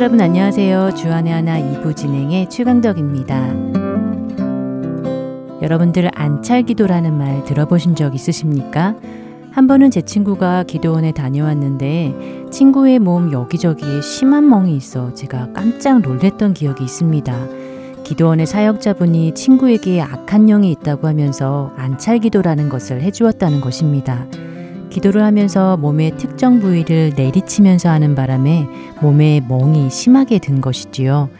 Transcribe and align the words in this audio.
여러분 0.00 0.18
안녕하세요. 0.18 0.94
주안의 0.94 1.30
하나 1.30 1.60
2부 1.60 1.94
진행의 1.94 2.48
최강덕입니다. 2.48 3.52
여러분들 5.60 6.08
안찰 6.14 6.62
기도라는 6.62 7.18
말 7.18 7.44
들어보신 7.44 7.94
적 7.96 8.14
있으십니까? 8.14 8.96
한 9.50 9.66
번은 9.66 9.90
제 9.90 10.00
친구가 10.00 10.62
기도원에 10.62 11.12
다녀왔는데 11.12 12.48
친구의 12.50 12.98
몸 12.98 13.30
여기저기에 13.30 14.00
심한 14.00 14.48
멍이 14.48 14.74
있어 14.74 15.12
제가 15.12 15.52
깜짝 15.52 16.00
놀랐던 16.00 16.54
기억이 16.54 16.82
있습니다. 16.82 17.48
기도원의 18.02 18.46
사역자분이 18.46 19.34
친구에게 19.34 20.00
악한 20.00 20.46
영이 20.46 20.70
있다고 20.70 21.08
하면서 21.08 21.74
안찰 21.76 22.20
기도라는 22.20 22.70
것을 22.70 23.02
해주었다는 23.02 23.60
것입니다. 23.60 24.24
기도를 24.90 25.22
하면서 25.22 25.76
몸의 25.76 26.16
특정 26.18 26.60
부위를 26.60 27.12
내리치면서 27.16 27.88
하는 27.88 28.14
바람에 28.14 28.66
몸에 29.00 29.40
멍이 29.48 29.90
심하게 29.90 30.38
든 30.38 30.60
것이지요. 30.60 31.30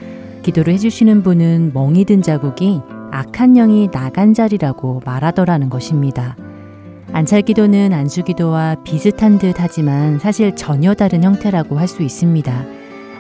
기도를 0.43 0.73
해주시는 0.75 1.23
분은 1.23 1.73
멍이 1.75 2.05
든 2.07 2.23
자국이 2.23 2.81
악한 3.11 3.55
영이 3.55 3.91
나간 3.91 4.33
자리라고 4.33 5.03
말하더라는 5.05 5.69
것입니다. 5.69 6.37
안찰 7.13 7.43
기도는 7.43 7.93
안수 7.93 8.23
기도와 8.23 8.77
비슷한 8.85 9.39
듯 9.39 9.57
하지만 9.59 10.21
사실 10.21 10.55
전혀 10.55 10.95
다른 10.95 11.25
형태라고 11.25 11.77
할 11.79 11.89
수 11.89 12.03
있습니다. 12.03 12.65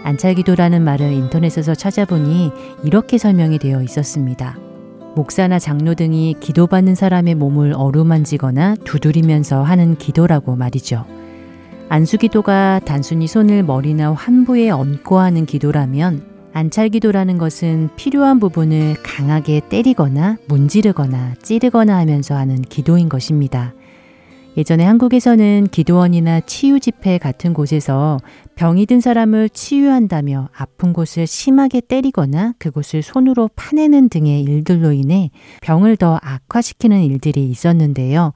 안찰 0.05 0.35
기도라는 0.35 0.83
말을 0.83 1.12
인터넷에서 1.12 1.74
찾아보니 1.74 2.52
이렇게 2.85 3.19
설명이 3.19 3.59
되어 3.59 3.83
있었습니다. 3.83 4.70
목사나 5.15 5.59
장로 5.59 5.95
등이 5.95 6.37
기도받는 6.41 6.95
사람의 6.95 7.35
몸을 7.35 7.75
어루만지거나 7.75 8.77
두드리면서 8.85 9.63
하는 9.63 9.97
기도라고 9.97 10.57
말이죠. 10.57 11.05
안수 11.89 12.19
기도가 12.19 12.80
단순히 12.85 13.27
손을 13.27 13.65
머리나 13.65 14.13
환부에 14.13 14.71
얹고 14.71 15.19
하는 15.19 15.47
기도라면 15.47 16.23
안찰 16.53 16.88
기도라는 16.88 17.38
것은 17.38 17.91
필요한 17.97 18.38
부분을 18.38 18.97
강하게 19.03 19.61
때리거나 19.69 20.38
문지르거나 20.47 21.35
찌르거나 21.43 21.97
하면서 21.97 22.37
하는 22.37 22.63
기도인 22.63 23.09
것입니다. 23.09 23.75
예전에 24.61 24.85
한국에서는 24.85 25.69
기도원이나 25.71 26.41
치유 26.41 26.80
집회 26.80 27.16
같은 27.16 27.55
곳에서 27.55 28.19
병이 28.57 28.85
든 28.85 29.01
사람을 29.01 29.49
치유한다며 29.49 30.51
아픈 30.55 30.93
곳을 30.93 31.27
심하게 31.27 31.80
때리거나 31.80 32.53
그곳을 32.59 33.01
손으로 33.01 33.49
파내는 33.57 34.11
등의 34.11 34.43
일들로 34.43 34.93
인해 34.93 35.31
병을 35.63 35.97
더 35.97 36.21
악화시키는 36.23 37.01
일들이 37.05 37.49
있었는데요. 37.49 38.35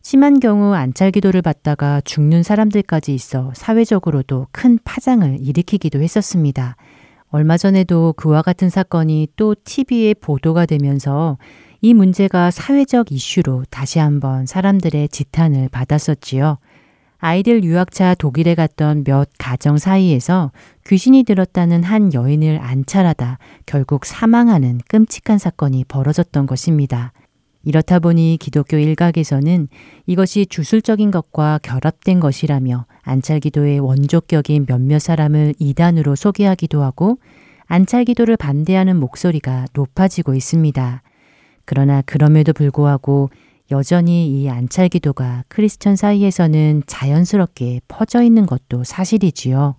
심한 0.00 0.40
경우 0.40 0.72
안찰 0.72 1.10
기도를 1.10 1.42
받다가 1.42 2.00
죽는 2.06 2.42
사람들까지 2.42 3.14
있어 3.14 3.52
사회적으로도 3.54 4.46
큰 4.52 4.78
파장을 4.82 5.36
일으키기도 5.42 6.00
했었습니다. 6.00 6.76
얼마 7.28 7.58
전에도 7.58 8.14
그와 8.16 8.40
같은 8.40 8.70
사건이 8.70 9.28
또 9.36 9.54
TV에 9.62 10.14
보도가 10.14 10.64
되면서 10.64 11.36
이 11.82 11.94
문제가 11.94 12.50
사회적 12.50 13.10
이슈로 13.10 13.64
다시 13.70 13.98
한번 13.98 14.44
사람들의 14.44 15.08
지탄을 15.08 15.70
받았었지요. 15.70 16.58
아이들 17.18 17.64
유학차 17.64 18.14
독일에 18.14 18.54
갔던 18.54 19.04
몇 19.04 19.28
가정 19.38 19.78
사이에서 19.78 20.52
귀신이 20.86 21.22
들었다는 21.22 21.82
한 21.82 22.12
여인을 22.12 22.58
안찰하다 22.62 23.38
결국 23.66 24.04
사망하는 24.04 24.80
끔찍한 24.88 25.38
사건이 25.38 25.84
벌어졌던 25.84 26.46
것입니다. 26.46 27.12
이렇다 27.62 27.98
보니 27.98 28.38
기독교 28.40 28.78
일각에서는 28.78 29.68
이것이 30.06 30.46
주술적인 30.46 31.10
것과 31.10 31.60
결합된 31.62 32.20
것이라며 32.20 32.86
안찰 33.02 33.40
기도의 33.40 33.80
원조격인 33.80 34.66
몇몇 34.66 34.98
사람을 34.98 35.54
이단으로 35.58 36.14
소개하기도 36.14 36.82
하고 36.82 37.18
안찰 37.66 38.04
기도를 38.04 38.36
반대하는 38.36 38.96
목소리가 38.96 39.66
높아지고 39.74 40.34
있습니다. 40.34 41.02
그러나 41.64 42.02
그럼에도 42.02 42.52
불구하고 42.52 43.30
여전히 43.70 44.28
이 44.28 44.48
안찰 44.48 44.88
기도가 44.88 45.44
크리스천 45.48 45.96
사이에서는 45.96 46.82
자연스럽게 46.86 47.82
퍼져 47.86 48.22
있는 48.22 48.46
것도 48.46 48.84
사실이지요. 48.84 49.76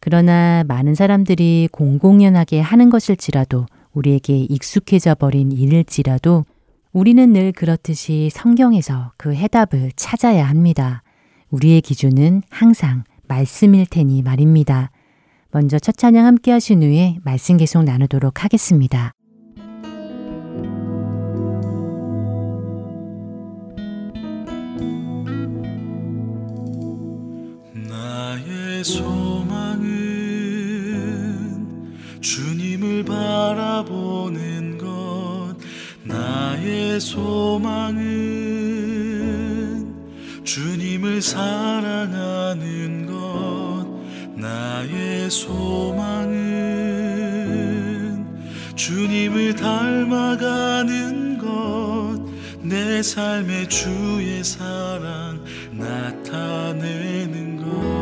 그러나 0.00 0.64
많은 0.66 0.94
사람들이 0.94 1.68
공공연하게 1.72 2.60
하는 2.60 2.88
것일지라도 2.88 3.66
우리에게 3.92 4.38
익숙해져 4.38 5.14
버린 5.14 5.52
일일지라도 5.52 6.44
우리는 6.92 7.32
늘 7.32 7.52
그렇듯이 7.52 8.30
성경에서 8.32 9.12
그 9.16 9.34
해답을 9.34 9.92
찾아야 9.96 10.48
합니다. 10.48 11.02
우리의 11.50 11.80
기준은 11.80 12.42
항상 12.50 13.04
말씀일 13.26 13.86
테니 13.86 14.22
말입니다. 14.22 14.90
먼저 15.50 15.78
첫 15.78 15.96
찬양 15.96 16.24
함께 16.24 16.52
하신 16.52 16.82
후에 16.82 17.18
말씀 17.22 17.56
계속 17.56 17.82
나누도록 17.84 18.44
하겠습니다. 18.44 19.12
소망은 28.88 29.90
주님을 32.22 33.04
바라보는 33.04 34.78
것. 34.78 35.54
나의 36.04 36.98
소망은 36.98 37.98
주님을 40.42 41.20
사랑하는 41.20 43.06
것. 43.06 43.86
나의 44.34 45.30
소망은 45.30 46.38
주님을 48.74 49.54
닮아가는 49.54 51.36
것. 51.36 52.18
내 52.62 53.02
삶의 53.02 53.68
주의 53.68 54.42
사랑 54.42 55.44
나타내는 55.72 57.58
것 57.58 57.97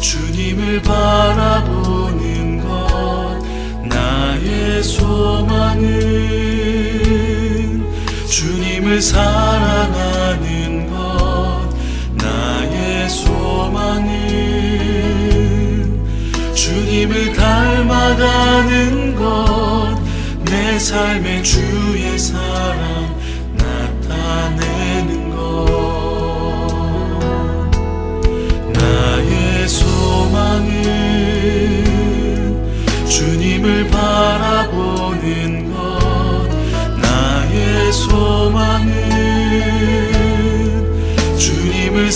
주님을 0.00 0.82
바라보는 0.82 2.60
것 2.62 3.42
나의 3.88 4.82
소망은 4.82 5.84
주님을 8.28 9.00
사랑하는 9.02 10.90
것 10.90 11.68
나의 12.14 13.08
소망은 13.08 14.12
주님을 16.54 17.32
닮아가는 17.32 19.16
것 19.16 19.66
내 20.76 20.78
삶의 20.78 21.42
주의 21.42 22.18
사 22.18 22.45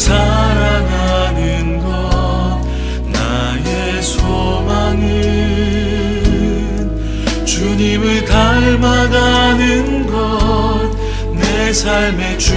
사랑하는 0.00 1.78
것 1.78 2.60
나의 3.12 4.02
소망은 4.02 5.06
주님을 7.44 8.24
닮아가는 8.24 10.06
것 10.06 10.20
내 11.70 11.72
삶의 11.72 12.36
주 12.36 12.52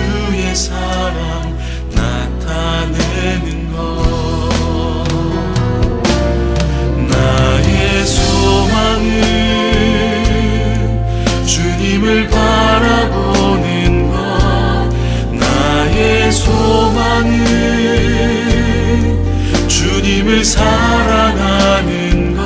사랑하는 20.54 22.36
것 22.36 22.44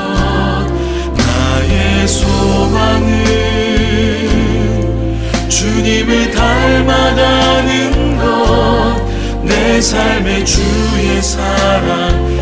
나의 1.18 2.07
소망은 2.07 3.09
주님을 5.50 6.31
닮아가는 6.31 8.18
것 8.19 8.27
내 9.77 9.81
삶의 9.81 10.45
주의 10.45 11.21
사랑 11.21 12.37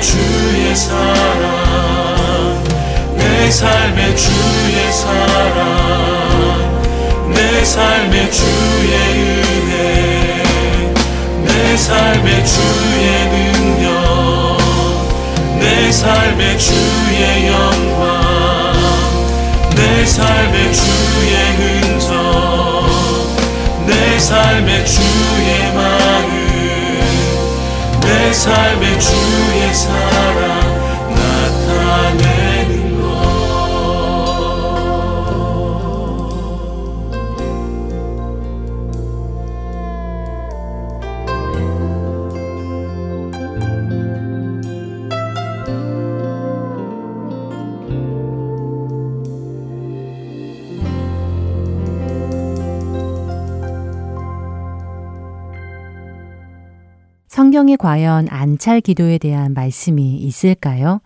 주의 0.00 0.74
사랑. 0.74 2.64
내 3.16 3.50
삶의 3.50 4.16
주의 4.16 4.92
사랑. 4.92 6.12
내 7.34 7.64
삶의 7.64 8.30
주의 8.32 8.92
은혜. 9.22 10.42
내 11.44 11.76
삶의 11.76 12.46
주의 12.46 13.28
능력. 13.30 14.58
내 15.58 15.90
삶의 15.90 16.58
주의 16.58 17.48
영광. 17.48 18.72
내 19.74 20.04
삶의 20.04 20.74
주의 20.74 21.36
흔적. 21.56 22.14
내 23.86 24.18
삶의 24.18 24.86
주의 24.86 25.72
마음 25.74 26.35
내 26.35 26.35
삶의 28.32 29.00
주의 29.00 29.74
사랑 29.74 30.60
나타내 31.14 32.25
성경에 57.56 57.76
과연 57.76 58.28
안찰 58.28 58.82
기도에 58.82 59.16
대한 59.16 59.54
말씀이 59.54 60.16
있을까요? 60.18 61.00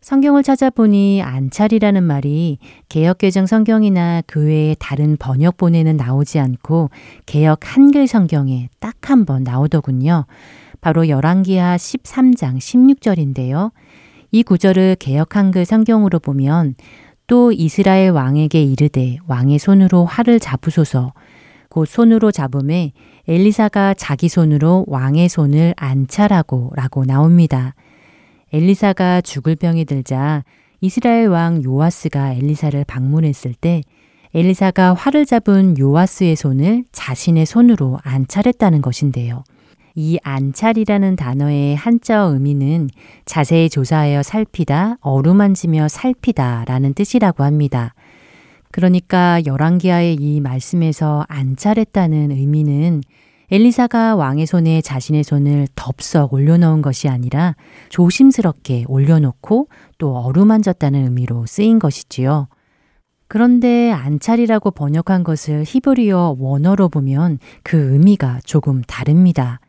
성경을 0.00 0.42
찾아보니 0.42 1.22
안찰이라는 1.22 2.02
말이 2.02 2.58
개혁개정 2.88 3.46
성경이나 3.46 4.22
그 4.26 4.44
외의 4.44 4.74
다른 4.80 5.16
번역본에는 5.16 5.96
나오지 5.96 6.40
않고 6.40 6.90
개혁 7.24 7.60
한글 7.62 8.08
성경에 8.08 8.68
딱 8.80 8.96
한 9.02 9.24
번 9.24 9.44
나오더군요. 9.44 10.26
바로 10.80 11.08
열왕기하 11.08 11.76
13장 11.76 12.56
16절인데요. 12.58 13.70
이 14.32 14.42
구절을 14.42 14.96
개혁 14.98 15.36
한글 15.36 15.64
성경으로 15.64 16.18
보면 16.18 16.74
또 17.28 17.52
이스라엘 17.52 18.10
왕에게 18.10 18.60
이르되 18.60 19.18
왕의 19.28 19.60
손으로 19.60 20.04
활을 20.06 20.40
잡으소서 20.40 21.12
곧 21.68 21.86
손으로 21.86 22.32
잡음에 22.32 22.92
엘리사가 23.28 23.94
자기 23.94 24.28
손으로 24.28 24.84
왕의 24.88 25.28
손을 25.28 25.74
안찰하고 25.76 26.72
라고 26.74 27.04
나옵니다. 27.04 27.74
엘리사가 28.52 29.20
죽을 29.20 29.56
병이 29.56 29.84
들자 29.84 30.44
이스라엘 30.80 31.28
왕 31.28 31.62
요아스가 31.64 32.32
엘리사를 32.32 32.84
방문했을 32.84 33.54
때 33.54 33.82
엘리사가 34.34 34.94
활을 34.94 35.26
잡은 35.26 35.78
요아스의 35.78 36.36
손을 36.36 36.84
자신의 36.90 37.46
손으로 37.46 37.98
안찰했다는 38.02 38.82
것인데요. 38.82 39.44
이 39.94 40.18
안찰이라는 40.22 41.16
단어의 41.16 41.76
한자어 41.76 42.32
의미는 42.32 42.88
자세히 43.26 43.68
조사하여 43.68 44.22
살피다, 44.22 44.96
어루만지며 45.00 45.88
살피다 45.88 46.64
라는 46.66 46.94
뜻이라고 46.94 47.44
합니다. 47.44 47.94
그러니까 48.72 49.40
열왕기하의 49.46 50.16
이 50.16 50.40
말씀에서 50.40 51.24
안찰했다는 51.28 52.32
의미는 52.32 53.02
엘리사가 53.50 54.16
왕의 54.16 54.46
손에 54.46 54.80
자신의 54.80 55.24
손을 55.24 55.68
덥석 55.76 56.32
올려놓은 56.32 56.80
것이 56.80 57.08
아니라 57.08 57.54
조심스럽게 57.90 58.86
올려놓고 58.88 59.68
또 59.98 60.16
어루만졌다는 60.16 61.04
의미로 61.04 61.44
쓰인 61.44 61.78
것이지요. 61.78 62.48
그런데 63.28 63.90
안찰이라고 63.90 64.70
번역한 64.70 65.22
것을 65.22 65.64
히브리어 65.66 66.36
원어로 66.38 66.88
보면 66.88 67.38
그 67.62 67.92
의미가 67.92 68.40
조금 68.44 68.80
다릅니다. 68.82 69.60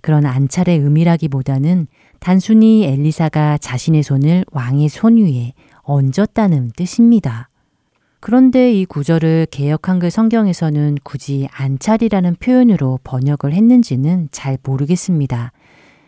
그런 0.00 0.24
안찰의 0.24 0.78
의미라기보다는 0.78 1.88
단순히 2.20 2.84
엘리사가 2.84 3.58
자신의 3.58 4.04
손을 4.04 4.44
왕의 4.52 4.88
손 4.88 5.16
위에 5.16 5.52
얹었다는 5.82 6.70
뜻입니다. 6.76 7.48
그런데 8.22 8.72
이 8.72 8.84
구절을 8.84 9.48
개혁 9.50 9.88
한글 9.88 10.12
성경에서는 10.12 10.98
굳이 11.02 11.48
안찰이라는 11.50 12.36
표현으로 12.36 13.00
번역을 13.02 13.52
했는지는 13.52 14.28
잘 14.30 14.58
모르겠습니다. 14.62 15.50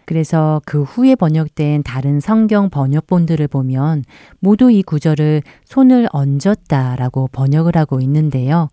그래서 0.04 0.62
그 0.64 0.84
후에 0.84 1.16
번역된 1.16 1.82
다른 1.82 2.20
성경 2.20 2.70
번역본들을 2.70 3.48
보면 3.48 4.04
모두 4.38 4.70
이 4.70 4.84
구절을 4.84 5.42
손을 5.64 6.06
얹었다 6.12 6.94
라고 6.94 7.28
번역을 7.32 7.76
하고 7.76 8.00
있는데요. 8.00 8.68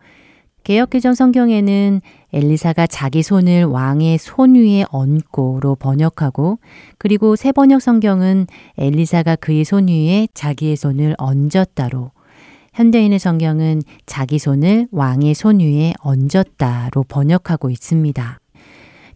개혁개정 0.64 1.16
성경에는 1.16 2.02
엘리사가 2.34 2.86
자기 2.86 3.24
손을 3.24 3.64
왕의 3.64 4.20
손 4.20 4.54
위에 4.54 4.86
얹고로 4.92 5.78
번역하고 5.78 6.60
그리고 7.00 7.36
새 7.36 7.52
번역 7.52 7.82
성경은 7.82 8.46
엘리사가 8.78 9.38
그의 9.38 9.64
손 9.66 9.88
위에 9.88 10.28
자기의 10.36 10.76
손을 10.76 11.16
얹었다로 11.18 12.12
현대인의 12.74 13.20
성경은 13.20 13.82
자기 14.06 14.40
손을 14.40 14.88
왕의 14.92 15.34
손 15.34 15.60
위에 15.60 15.94
얹었다로 16.00 17.04
번역하고 17.04 17.70
있습니다. 17.70 18.40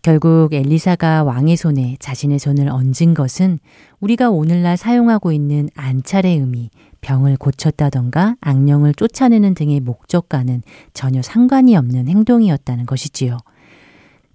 결국 0.02 0.54
엘리사가 0.54 1.24
왕의 1.24 1.56
손에 1.56 1.96
자신의 2.00 2.38
손을 2.38 2.68
얹은 2.68 3.14
것은 3.14 3.60
우리가 4.02 4.30
오늘날 4.30 4.76
사용하고 4.76 5.32
있는 5.32 5.70
안찰의 5.74 6.38
의미, 6.38 6.70
병을 7.00 7.38
고쳤다던가 7.38 8.36
악령을 8.42 8.94
쫓아내는 8.94 9.54
등의 9.54 9.80
목적과는 9.80 10.62
전혀 10.94 11.22
상관이 11.22 11.78
없는 11.78 12.10
행동이었다는 12.10 12.86
것이지요. 12.86 13.38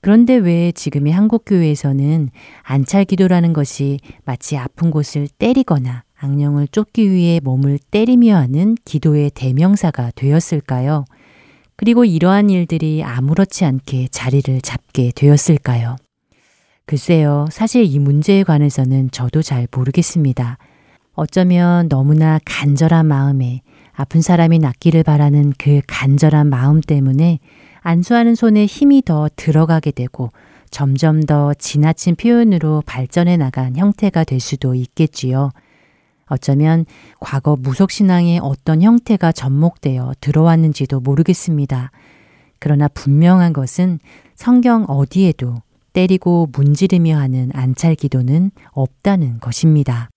그런데 0.00 0.34
왜 0.34 0.72
지금의 0.72 1.12
한국교회에서는 1.12 2.30
안찰 2.62 3.04
기도라는 3.04 3.52
것이 3.52 3.98
마치 4.24 4.56
아픈 4.56 4.90
곳을 4.90 5.28
때리거나 5.28 6.04
악령을 6.20 6.68
쫓기 6.68 7.10
위해 7.10 7.40
몸을 7.42 7.78
때리며 7.90 8.36
하는 8.36 8.76
기도의 8.84 9.30
대명사가 9.34 10.12
되었을까요? 10.14 11.06
그리고 11.76 12.04
이러한 12.04 12.50
일들이 12.50 13.02
아무렇지 13.02 13.64
않게 13.64 14.08
자리를 14.10 14.60
잡게 14.60 15.12
되었을까요? 15.14 15.96
글쎄요, 16.84 17.46
사실 17.50 17.84
이 17.84 17.98
문제에 17.98 18.42
관해서는 18.42 19.10
저도 19.12 19.40
잘 19.40 19.66
모르겠습니다. 19.74 20.58
어쩌면 21.14 21.88
너무나 21.88 22.38
간절한 22.44 23.06
마음에 23.06 23.62
아픈 23.92 24.20
사람이 24.20 24.58
낫기를 24.58 25.02
바라는 25.02 25.54
그 25.58 25.80
간절한 25.86 26.48
마음 26.48 26.80
때문에 26.80 27.38
안수하는 27.80 28.34
손에 28.34 28.66
힘이 28.66 29.02
더 29.02 29.28
들어가게 29.36 29.90
되고 29.90 30.30
점점 30.70 31.22
더 31.22 31.54
지나친 31.54 32.14
표현으로 32.14 32.82
발전해 32.84 33.36
나간 33.36 33.76
형태가 33.76 34.24
될 34.24 34.38
수도 34.38 34.74
있겠지요. 34.74 35.50
어쩌면 36.30 36.86
과거 37.18 37.56
무속신앙의 37.56 38.38
어떤 38.42 38.80
형태가 38.80 39.32
접목되어 39.32 40.14
들어왔는지도 40.20 41.00
모르겠습니다. 41.00 41.90
그러나 42.58 42.88
분명한 42.88 43.52
것은 43.52 43.98
성경 44.34 44.84
어디에도 44.88 45.56
때리고 45.92 46.48
문지르며 46.52 47.18
하는 47.18 47.50
안찰 47.52 47.94
기도는 47.94 48.52
없다는 48.72 49.40
것입니다. 49.40 50.08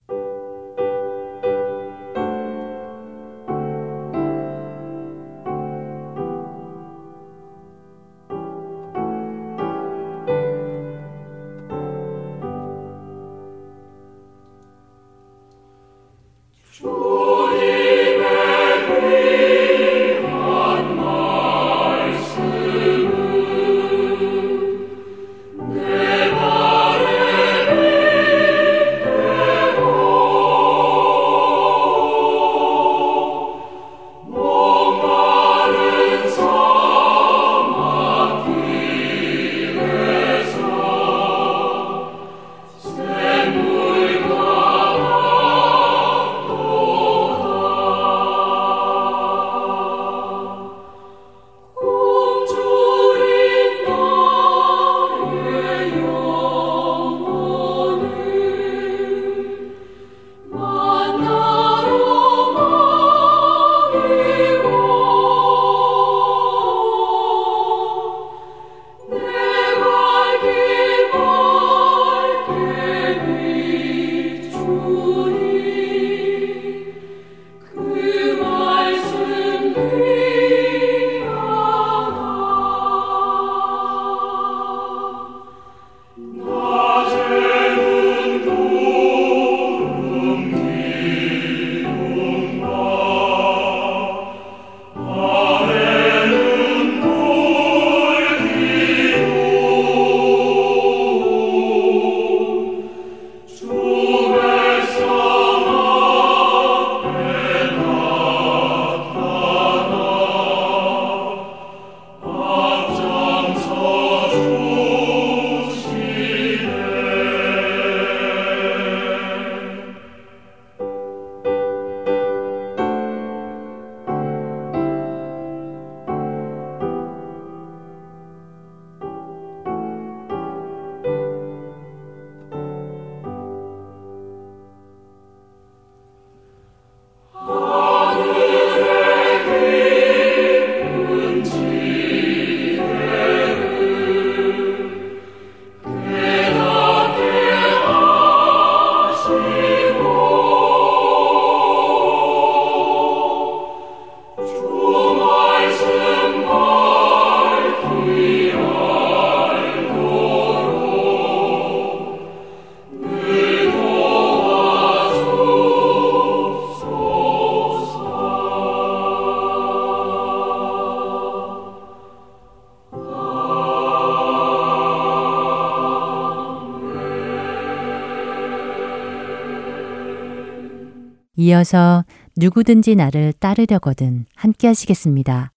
이어서 181.44 182.06
누구든지 182.38 182.94
나를 182.94 183.34
따르려거든 183.38 184.24
함께 184.34 184.66
하시겠습니다. 184.66 185.50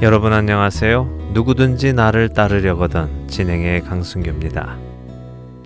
여러분 0.00 0.32
안녕하세요. 0.32 1.32
누구든지 1.34 1.92
나를 1.92 2.30
따르려거든 2.30 3.28
진행의 3.28 3.82
강승규입니다. 3.82 4.78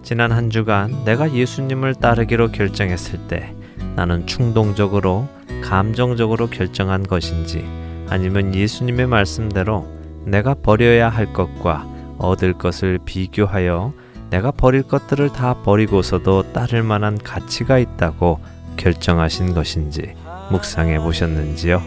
지난 0.03 0.33
한 0.33 0.51
주간 0.51 1.05
내가 1.05 1.33
예수님을 1.33 1.95
따르기로 1.95 2.49
결정했을 2.49 3.29
때 3.29 3.56
나는 3.97 4.27
충동적으로 4.27 5.27
감정적으로 5.63 6.49
결정한 6.49 7.03
것인지 7.03 7.67
아니면 8.09 8.55
예수님의 8.55 9.07
말씀대로 9.07 9.87
내가 10.25 10.55
버려야 10.55 11.09
할 11.09 11.33
것과 11.33 11.87
얻을 12.19 12.53
것을 12.53 12.99
비교하여 13.05 13.93
내가 14.31 14.51
버릴 14.51 14.83
것들을 14.83 15.31
다 15.33 15.63
버리고서도 15.63 16.53
따를 16.53 16.83
만한 16.83 17.17
가치가 17.19 17.79
있다고 17.79 18.39
결정하신 18.77 19.55
것인지 19.55 20.15
묵상해 20.51 20.99
보셨는지요? 20.99 21.83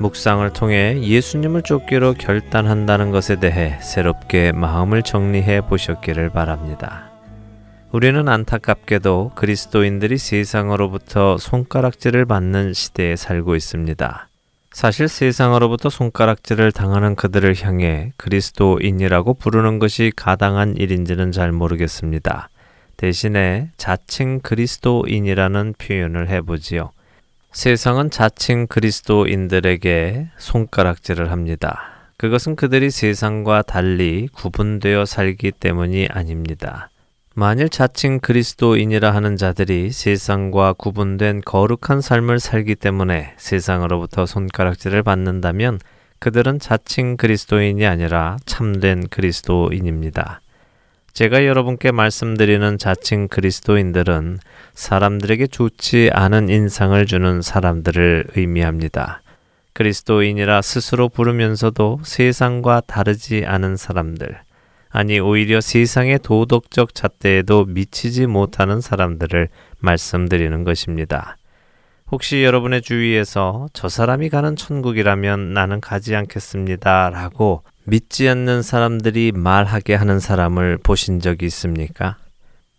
묵상을 0.00 0.52
통해 0.52 1.00
예수님을 1.00 1.62
쫓기로 1.62 2.14
결단한다는 2.14 3.10
것에 3.10 3.40
대해 3.40 3.78
새롭게 3.80 4.52
마음을 4.52 5.02
정리해 5.02 5.62
보셨기를 5.62 6.30
바랍니다. 6.30 7.07
우리는 7.90 8.28
안타깝게도 8.28 9.32
그리스도인들이 9.34 10.18
세상으로부터 10.18 11.38
손가락질을 11.38 12.26
받는 12.26 12.74
시대에 12.74 13.16
살고 13.16 13.56
있습니다. 13.56 14.28
사실 14.72 15.08
세상으로부터 15.08 15.88
손가락질을 15.88 16.70
당하는 16.70 17.14
그들을 17.14 17.54
향해 17.62 18.12
그리스도인이라고 18.18 19.34
부르는 19.34 19.78
것이 19.78 20.12
가당한 20.14 20.76
일인지는 20.76 21.32
잘 21.32 21.50
모르겠습니다. 21.50 22.50
대신에 22.98 23.70
자칭 23.78 24.40
그리스도인이라는 24.40 25.74
표현을 25.78 26.28
해보지요. 26.28 26.90
세상은 27.52 28.10
자칭 28.10 28.66
그리스도인들에게 28.66 30.28
손가락질을 30.36 31.30
합니다. 31.30 31.80
그것은 32.18 32.54
그들이 32.54 32.90
세상과 32.90 33.62
달리 33.62 34.28
구분되어 34.34 35.06
살기 35.06 35.52
때문이 35.52 36.08
아닙니다. 36.10 36.90
만일 37.38 37.68
자칭 37.68 38.18
그리스도인이라 38.18 39.14
하는 39.14 39.36
자들이 39.36 39.92
세상과 39.92 40.72
구분된 40.72 41.42
거룩한 41.44 42.00
삶을 42.00 42.40
살기 42.40 42.74
때문에 42.74 43.34
세상으로부터 43.36 44.26
손가락질을 44.26 45.04
받는다면 45.04 45.78
그들은 46.18 46.58
자칭 46.58 47.16
그리스도인이 47.16 47.86
아니라 47.86 48.38
참된 48.44 49.06
그리스도인입니다. 49.06 50.40
제가 51.12 51.46
여러분께 51.46 51.92
말씀드리는 51.92 52.76
자칭 52.76 53.28
그리스도인들은 53.28 54.40
사람들에게 54.74 55.46
좋지 55.46 56.10
않은 56.12 56.48
인상을 56.48 57.06
주는 57.06 57.40
사람들을 57.40 58.30
의미합니다. 58.34 59.22
그리스도인이라 59.74 60.60
스스로 60.60 61.08
부르면서도 61.08 62.00
세상과 62.02 62.82
다르지 62.88 63.44
않은 63.46 63.76
사람들, 63.76 64.40
아니 64.90 65.20
오히려 65.20 65.60
세상의 65.60 66.20
도덕적 66.22 66.94
잣대에도 66.94 67.66
미치지 67.66 68.26
못하는 68.26 68.80
사람들을 68.80 69.48
말씀드리는 69.80 70.64
것입니다. 70.64 71.36
혹시 72.10 72.42
여러분의 72.42 72.80
주위에서 72.80 73.68
저 73.74 73.88
사람이 73.88 74.30
가는 74.30 74.56
천국이라면 74.56 75.52
나는 75.52 75.80
가지 75.80 76.16
않겠습니다. 76.16 77.10
라고 77.10 77.62
믿지 77.84 78.28
않는 78.28 78.62
사람들이 78.62 79.32
말하게 79.34 79.94
하는 79.94 80.18
사람을 80.18 80.78
보신 80.82 81.20
적이 81.20 81.46
있습니까? 81.46 82.16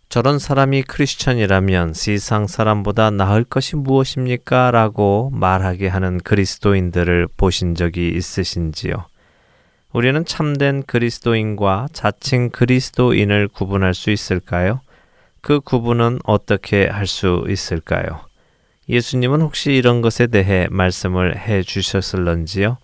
저런 0.08 0.40
사람이 0.40 0.82
크리스천이라면 0.82 1.94
세상 1.94 2.48
사람보다 2.48 3.12
나을 3.12 3.44
것이 3.44 3.76
무엇입니까? 3.76 4.72
라고 4.72 5.30
말하게 5.32 5.86
하는 5.86 6.18
그리스도인들을 6.18 7.28
보신 7.36 7.76
적이 7.76 8.12
있으신지요? 8.16 9.04
우리는 9.92 10.24
참된 10.24 10.84
그리스도인과 10.84 11.88
자칭 11.92 12.50
그리스도인을 12.50 13.48
구분할 13.48 13.92
수 13.92 14.10
있을까요? 14.10 14.80
그 15.40 15.60
구분은 15.60 16.20
어떻게 16.24 16.86
할 16.86 17.06
수 17.06 17.44
있을까요? 17.48 18.20
예수님은 18.88 19.40
혹시 19.40 19.72
이런 19.72 20.00
것에 20.00 20.28
대해 20.28 20.68
말씀을 20.70 21.38
해 21.38 21.62
주셨을런지요? 21.62 22.78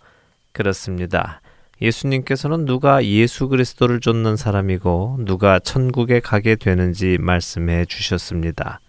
그렇습니다. 0.52 1.40
예수님께서는 1.80 2.64
누가 2.64 3.04
예수 3.04 3.48
그리스도를 3.48 4.00
쫓는 4.00 4.36
사람이고 4.36 5.18
누가 5.20 5.58
천국에 5.60 6.18
가게 6.20 6.56
되는지 6.56 7.18
말씀해 7.20 7.84
주셨습니다. 7.84 8.80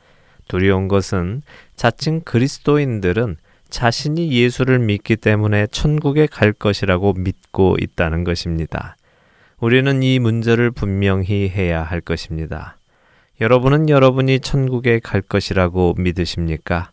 두려운 0.48 0.88
것은 0.88 1.44
자칭 1.76 2.22
그리스도인들은 2.22 3.38
자신이 3.70 4.32
예수를 4.32 4.80
믿기 4.80 5.16
때문에 5.16 5.68
천국에 5.68 6.28
갈 6.28 6.54
것이라고 6.54 7.14
믿고 7.14 7.78
있다는 7.80 8.24
것입니다. 8.24 8.96
우리는 9.60 10.04
이 10.04 10.20
문제를 10.20 10.72
분명히 10.72 11.50
해야 11.50 11.84
할 11.84 12.02
것입니다. 12.02 12.78
여러분은 13.42 13.90
여러분이 13.90 14.40
천국에 14.40 15.00
갈 15.00 15.22
것이라고 15.22 15.96
믿으십니까? 15.98 16.92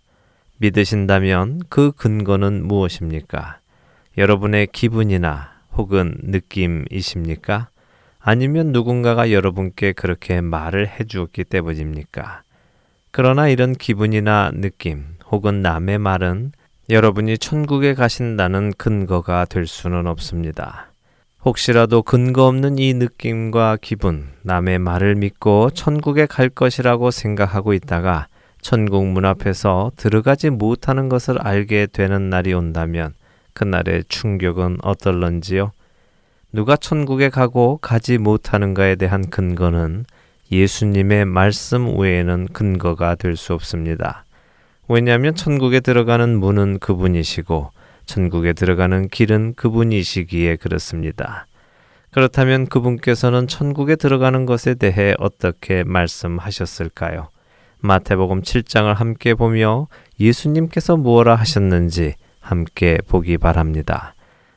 믿으신다면 0.58 1.60
그 1.68 1.92
근거는 1.92 2.66
무엇입니까? 2.66 3.58
여러분의 4.16 4.68
기분이나 4.68 5.52
혹은 5.72 6.16
느낌이십니까? 6.22 7.68
아니면 8.20 8.72
누군가가 8.72 9.30
여러분께 9.30 9.92
그렇게 9.92 10.40
말을 10.40 10.88
해 10.88 11.04
주었기 11.04 11.44
때문입니까? 11.44 12.42
그러나 13.10 13.48
이런 13.48 13.74
기분이나 13.74 14.50
느낌 14.54 15.04
혹은 15.30 15.62
남의 15.62 15.98
말은 15.98 16.52
여러분이 16.90 17.38
천국에 17.38 17.94
가신다는 17.94 18.72
근거가 18.76 19.46
될 19.46 19.66
수는 19.66 20.06
없습니다. 20.06 20.88
혹시라도 21.42 22.02
근거 22.02 22.46
없는 22.46 22.78
이 22.78 22.92
느낌과 22.92 23.78
기분, 23.80 24.28
남의 24.42 24.80
말을 24.80 25.14
믿고 25.14 25.70
천국에 25.70 26.26
갈 26.26 26.50
것이라고 26.50 27.10
생각하고 27.10 27.72
있다가 27.72 28.28
천국 28.60 29.06
문 29.06 29.24
앞에서 29.24 29.92
들어가지 29.96 30.50
못하는 30.50 31.08
것을 31.08 31.38
알게 31.40 31.86
되는 31.90 32.28
날이 32.28 32.52
온다면 32.52 33.14
그날의 33.54 34.04
충격은 34.08 34.78
어떨런지요? 34.82 35.72
누가 36.52 36.76
천국에 36.76 37.30
가고 37.30 37.78
가지 37.80 38.18
못하는가에 38.18 38.96
대한 38.96 39.30
근거는 39.30 40.04
예수님의 40.52 41.24
말씀 41.24 41.98
외에는 41.98 42.48
근거가 42.52 43.14
될 43.14 43.36
수 43.36 43.54
없습니다. 43.54 44.24
왜냐하면 44.88 45.34
천국에 45.34 45.80
들어가는 45.80 46.38
문은 46.38 46.78
그분이시고 46.78 47.70
천국에 48.06 48.52
들어가는 48.52 49.08
길은 49.08 49.54
그분이시기에 49.54 50.56
그렇습니다. 50.56 51.46
그렇다면 52.10 52.66
그분께서는 52.66 53.48
천국에 53.48 53.96
들어가는 53.96 54.46
것에 54.46 54.74
대해 54.74 55.14
어떻게 55.18 55.82
말씀하셨을까요? 55.84 57.28
마태복음 57.80 58.42
7장을 58.42 58.94
함께 58.94 59.34
보며 59.34 59.88
예수님께서 60.20 60.96
무엇라 60.96 61.34
하셨는지 61.34 62.14
함께 62.40 62.98
보기 63.08 63.36
바랍니다. 63.36 64.14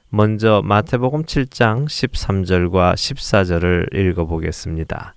먼저 0.09 0.61
마태복음 0.63 1.23
7장 1.23 1.85
13절과 1.85 2.93
14절을 2.93 3.93
읽어보겠습니다. 3.95 5.15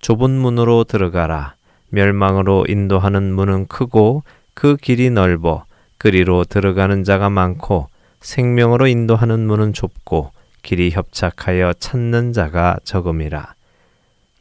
좁은 0.00 0.30
문으로 0.30 0.84
들어가라. 0.84 1.54
멸망으로 1.92 2.64
인도하는 2.68 3.34
문은 3.34 3.66
크고 3.66 4.24
그 4.54 4.76
길이 4.76 5.10
넓어 5.10 5.64
그리로 5.98 6.44
들어가는 6.44 7.04
자가 7.04 7.28
많고 7.30 7.88
생명으로 8.20 8.86
인도하는 8.86 9.46
문은 9.46 9.72
좁고 9.72 10.32
길이 10.62 10.90
협착하여 10.90 11.74
찾는 11.74 12.32
자가 12.32 12.78
적음이라. 12.84 13.54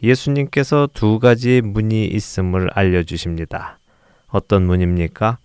예수님께서 0.01 0.87
두 0.93 1.19
가지의 1.19 1.61
문이 1.61 2.05
있음을 2.05 2.69
알려주십니다. 2.73 3.77
어떤 4.29 4.65
문입니까? 4.65 5.37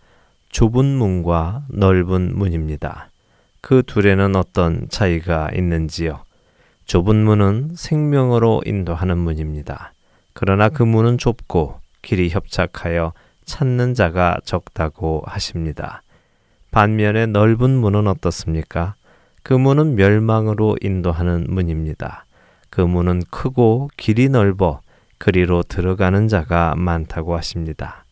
좁은 0.51 0.85
문과 0.85 1.65
넓은 1.69 2.39
문입니다. 2.39 3.11
그 3.61 3.83
둘에는 3.85 4.37
어떤 4.37 4.89
차이가 4.89 5.51
있는지요? 5.55 6.21
좁은 6.85 7.17
문은 7.17 7.73
생명으로 7.75 8.63
인도하는 8.65 9.19
문입니다. 9.19 9.93
그러나 10.35 10.69
그 10.69 10.83
문은 10.85 11.19
좁고 11.19 11.81
길이 12.03 12.29
협착하여 12.31 13.13
찾는 13.45 13.95
자가 13.95 14.39
적다고 14.45 15.23
하십니다. 15.27 16.03
반면에 16.71 17.27
넓은 17.27 17.71
문은 17.71 18.07
어떻습니까? 18.07 18.95
그 19.43 19.55
문은 19.55 19.95
멸망으로 19.95 20.77
인도하는 20.81 21.47
문입니다. 21.49 22.27
그 22.71 22.81
문은 22.81 23.23
크고 23.31 23.91
길이 23.97 24.29
넓어 24.29 24.81
그리로 25.19 25.63
들어가는 25.63 26.29
자가 26.29 26.75
많다고 26.77 27.37
하십니다. 27.37 28.05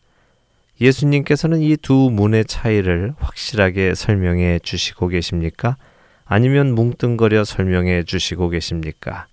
예수님께서는 0.81 1.61
이 1.61 1.77
두 1.77 2.09
문의 2.11 2.45
차이를 2.45 3.13
확실하게 3.19 3.95
설명해 3.95 4.59
주시고 4.63 5.09
계십니까? 5.09 5.77
아니면 6.25 6.73
뭉뚱거려 6.73 7.43
설명해 7.43 8.03
주시고 8.03 8.49
계십니까? 8.49 9.27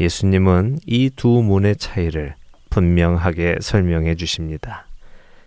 예수님은 0.00 0.78
이 0.86 1.10
두 1.10 1.28
문의 1.42 1.76
차이를 1.76 2.34
분명하게 2.74 3.58
설명해 3.60 4.16
주십니다. 4.16 4.86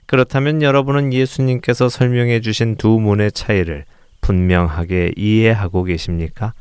그렇다면 0.06 0.62
여러분은 0.62 1.12
예수님께서 1.12 1.90
설명해 1.90 2.40
주신 2.40 2.78
두 2.78 2.88
문의 2.88 3.34
차이를 3.34 3.84
분명하게 4.22 5.12
이해하고 5.18 5.84
계십니까? 5.84 6.54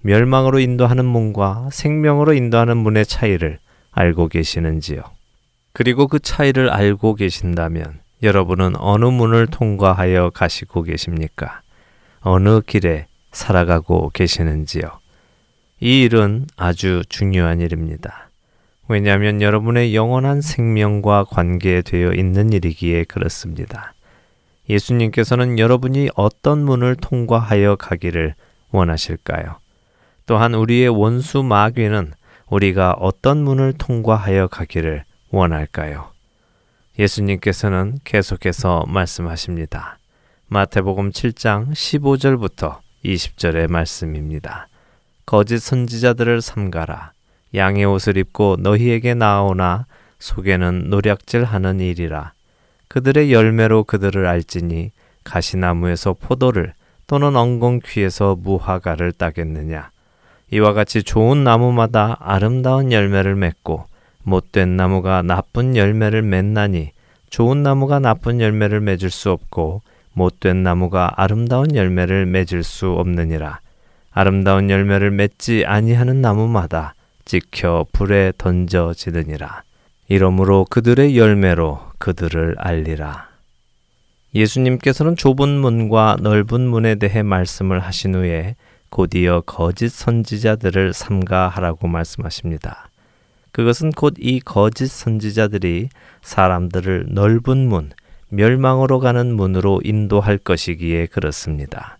멸망으로 0.00 0.60
인도하는 0.60 1.04
문과 1.04 1.68
생명으로 1.70 2.32
인도하는 2.32 2.78
문의 2.78 3.04
차이를 3.04 3.58
알고 3.90 4.28
계시는지요? 4.28 5.02
그리고 5.74 6.08
그 6.08 6.18
차이를 6.18 6.70
알고 6.70 7.14
계신다면 7.16 8.00
여러분은 8.22 8.76
어느 8.78 9.04
문을 9.04 9.48
통과하여 9.48 10.30
가시고 10.30 10.84
계십니까? 10.84 11.60
어느 12.20 12.62
길에 12.62 13.06
살아가고 13.32 14.10
계시는지요? 14.14 15.00
이 15.80 16.02
일은 16.02 16.46
아주 16.56 17.02
중요한 17.10 17.60
일입니다. 17.60 18.27
왜냐하면 18.88 19.42
여러분의 19.42 19.94
영원한 19.94 20.40
생명과 20.40 21.24
관계되어 21.24 22.14
있는 22.14 22.52
일이기에 22.52 23.04
그렇습니다. 23.04 23.92
예수님께서는 24.68 25.58
여러분이 25.58 26.10
어떤 26.14 26.64
문을 26.64 26.96
통과하여 26.96 27.76
가기를 27.76 28.34
원하실까요? 28.70 29.58
또한 30.26 30.54
우리의 30.54 30.88
원수 30.88 31.42
마귀는 31.42 32.12
우리가 32.48 32.92
어떤 32.92 33.44
문을 33.44 33.74
통과하여 33.74 34.48
가기를 34.48 35.04
원할까요? 35.30 36.12
예수님께서는 36.98 37.98
계속해서 38.04 38.84
말씀하십니다. 38.88 39.98
마태복음 40.46 41.10
7장 41.10 41.72
15절부터 41.72 42.78
20절의 43.04 43.70
말씀입니다. 43.70 44.68
거짓 45.26 45.58
선지자들을 45.58 46.40
삼가라. 46.40 47.12
양의 47.54 47.84
옷을 47.84 48.16
입고 48.16 48.56
너희에게 48.60 49.14
나오나 49.14 49.86
속에는 50.18 50.90
노략질하는 50.90 51.80
일이라. 51.80 52.32
그들의 52.88 53.32
열매로 53.32 53.84
그들을 53.84 54.26
알지니 54.26 54.90
가시나무에서 55.24 56.14
포도를 56.14 56.72
또는 57.06 57.36
엉겅퀴에서 57.36 58.36
무화과를 58.40 59.12
따겠느냐. 59.12 59.90
이와 60.50 60.72
같이 60.72 61.02
좋은 61.02 61.44
나무마다 61.44 62.16
아름다운 62.20 62.92
열매를 62.92 63.34
맺고 63.36 63.86
못된 64.22 64.76
나무가 64.76 65.22
나쁜 65.22 65.76
열매를 65.76 66.22
맺나니 66.22 66.90
좋은 67.30 67.62
나무가 67.62 67.98
나쁜 67.98 68.40
열매를 68.40 68.80
맺을 68.80 69.10
수 69.10 69.30
없고 69.30 69.82
못된 70.14 70.62
나무가 70.62 71.12
아름다운 71.16 71.74
열매를 71.74 72.26
맺을 72.26 72.62
수 72.62 72.90
없느니라. 72.92 73.60
아름다운 74.10 74.70
열매를 74.70 75.10
맺지 75.10 75.64
아니하는 75.66 76.20
나무마다 76.20 76.94
찍혀 77.28 77.84
불에 77.92 78.32
던져지느니라. 78.38 79.62
이러므로 80.08 80.64
그들의 80.68 81.18
열매로 81.18 81.78
그들을 81.98 82.54
알리라. 82.56 83.28
예수님께서는 84.34 85.14
좁은 85.14 85.50
문과 85.50 86.16
넓은 86.20 86.62
문에 86.62 86.94
대해 86.94 87.22
말씀을 87.22 87.80
하신 87.80 88.14
후에 88.14 88.56
곧이어 88.88 89.42
거짓 89.44 89.90
선지자들을 89.90 90.94
삼가하라고 90.94 91.86
말씀하십니다. 91.86 92.88
그것은 93.52 93.90
곧 93.92 94.14
이 94.18 94.40
거짓 94.40 94.86
선지자들이 94.86 95.90
사람들을 96.22 97.08
넓은 97.10 97.68
문, 97.68 97.90
멸망으로 98.30 99.00
가는 99.00 99.34
문으로 99.36 99.82
인도할 99.84 100.38
것이기에 100.38 101.06
그렇습니다. 101.06 101.98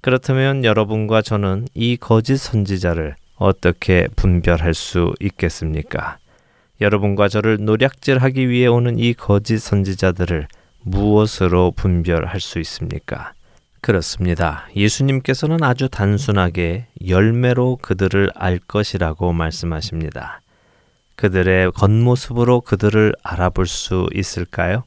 그렇다면 0.00 0.64
여러분과 0.64 1.20
저는 1.20 1.68
이 1.74 1.98
거짓 1.98 2.38
선지자를 2.38 3.16
어떻게 3.42 4.08
분별할 4.16 4.74
수 4.74 5.12
있겠습니까? 5.20 6.18
여러분과 6.80 7.28
저를 7.28 7.58
노략질하기 7.60 8.48
위해 8.48 8.66
오는 8.66 8.98
이 8.98 9.14
거짓 9.14 9.58
선지자들을 9.58 10.48
무엇으로 10.82 11.72
분별할 11.72 12.40
수 12.40 12.58
있습니까? 12.60 13.32
그렇습니다. 13.80 14.66
예수님께서는 14.76 15.62
아주 15.62 15.88
단순하게 15.88 16.86
열매로 17.06 17.78
그들을 17.82 18.30
알 18.34 18.58
것이라고 18.58 19.32
말씀하십니다. 19.32 20.40
그들의 21.16 21.72
겉모습으로 21.72 22.62
그들을 22.62 23.14
알아볼 23.22 23.66
수 23.66 24.08
있을까요? 24.14 24.84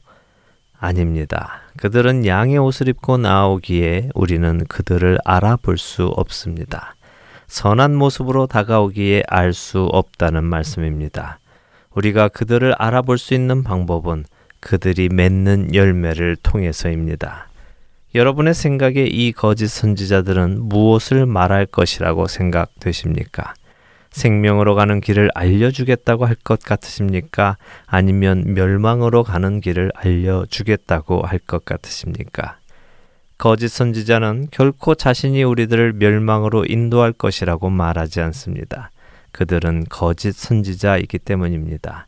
아닙니다. 0.78 1.62
그들은 1.76 2.26
양의 2.26 2.58
옷을 2.58 2.88
입고 2.88 3.18
나오기에 3.18 4.10
우리는 4.14 4.64
그들을 4.66 5.18
알아볼 5.24 5.78
수 5.78 6.06
없습니다. 6.06 6.95
선한 7.48 7.94
모습으로 7.94 8.46
다가오기에 8.46 9.22
알 9.28 9.52
수 9.52 9.84
없다는 9.84 10.44
말씀입니다. 10.44 11.38
우리가 11.94 12.28
그들을 12.28 12.74
알아볼 12.76 13.18
수 13.18 13.34
있는 13.34 13.62
방법은 13.62 14.24
그들이 14.60 15.08
맺는 15.08 15.74
열매를 15.74 16.36
통해서입니다. 16.42 17.48
여러분의 18.14 18.54
생각에 18.54 19.04
이 19.04 19.32
거짓 19.32 19.68
선지자들은 19.68 20.68
무엇을 20.68 21.26
말할 21.26 21.66
것이라고 21.66 22.26
생각되십니까? 22.26 23.54
생명으로 24.10 24.74
가는 24.74 25.00
길을 25.00 25.30
알려주겠다고 25.34 26.24
할 26.24 26.36
것 26.42 26.60
같으십니까? 26.60 27.58
아니면 27.86 28.54
멸망으로 28.54 29.22
가는 29.22 29.60
길을 29.60 29.92
알려주겠다고 29.94 31.22
할 31.22 31.38
것 31.38 31.64
같으십니까? 31.66 32.56
거짓 33.38 33.68
선지자는 33.68 34.48
결코 34.50 34.94
자신이 34.94 35.42
우리들을 35.42 35.92
멸망으로 35.94 36.64
인도할 36.66 37.12
것이라고 37.12 37.68
말하지 37.68 38.20
않습니다. 38.22 38.90
그들은 39.32 39.84
거짓 39.90 40.32
선지자이기 40.32 41.18
때문입니다. 41.18 42.06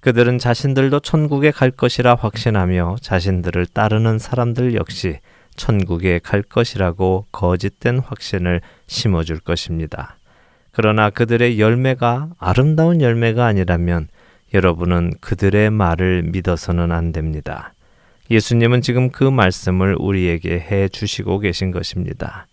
그들은 0.00 0.38
자신들도 0.38 1.00
천국에 1.00 1.50
갈 1.50 1.70
것이라 1.70 2.16
확신하며 2.16 2.96
자신들을 3.00 3.66
따르는 3.66 4.18
사람들 4.18 4.74
역시 4.74 5.20
천국에 5.54 6.18
갈 6.18 6.42
것이라고 6.42 7.26
거짓된 7.30 8.00
확신을 8.00 8.60
심어줄 8.86 9.38
것입니다. 9.40 10.16
그러나 10.72 11.08
그들의 11.08 11.60
열매가 11.60 12.30
아름다운 12.38 13.00
열매가 13.00 13.46
아니라면 13.46 14.08
여러분은 14.52 15.12
그들의 15.20 15.70
말을 15.70 16.24
믿어서는 16.24 16.90
안 16.90 17.12
됩니다. 17.12 17.73
예수님은 18.30 18.80
지금 18.80 19.10
그 19.10 19.24
말씀을 19.24 19.96
우리에게 19.98 20.58
해 20.58 20.88
주시고 20.88 21.40
계신 21.40 21.70
것입니다. 21.70 22.46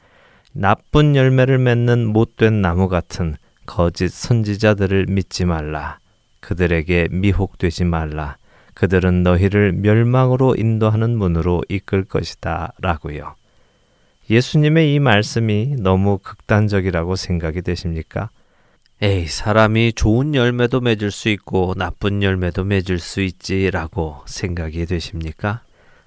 나쁜 0.54 1.16
열매를 1.16 1.58
맺는 1.60 2.08
못된 2.08 2.62
나무 2.62 2.90
같은 2.90 3.36
거짓 3.66 4.10
선지자들을 4.10 5.06
믿지 5.08 5.46
말라. 5.46 5.98
그들에게 6.42 7.08
미혹되지 7.12 7.86
말라. 7.86 8.36
그들은 8.74 9.24
너희를 9.24 9.72
멸망으로 9.74 10.56
인도하는 10.58 11.18
문으로 11.18 11.64
이끌 11.70 12.04
것이다. 12.04 12.74
라고요. 12.82 13.36
예수님의 14.30 14.94
이 14.94 15.00
말씀이 15.00 15.76
너무 15.78 16.18
극단적이라고 16.18 17.16
생각이 17.16 17.62
되십니까? 17.62 18.30
에이, 19.04 19.26
사람이 19.26 19.94
좋은 19.94 20.36
열매도 20.36 20.80
맺을 20.80 21.10
수 21.10 21.30
있고 21.30 21.74
나쁜 21.76 22.22
열매도 22.22 22.64
맺을 22.64 23.00
수 23.00 23.22
있지라고 23.22 24.22
생각이 24.28 24.86
되십니까? 24.86 25.62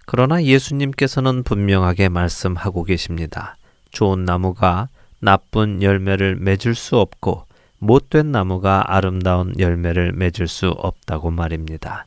그러나 0.06 0.44
예수님께서는 0.44 1.42
분명하게 1.42 2.08
말씀하고 2.08 2.84
계십니다. 2.84 3.56
좋은 3.90 4.24
나무가 4.24 4.90
나쁜 5.18 5.82
열매를 5.82 6.36
맺을 6.36 6.76
수 6.76 6.98
없고 6.98 7.46
못된 7.80 8.30
나무가 8.30 8.84
아름다운 8.86 9.58
열매를 9.58 10.12
맺을 10.12 10.46
수 10.46 10.68
없다고 10.68 11.32
말입니다. 11.32 12.06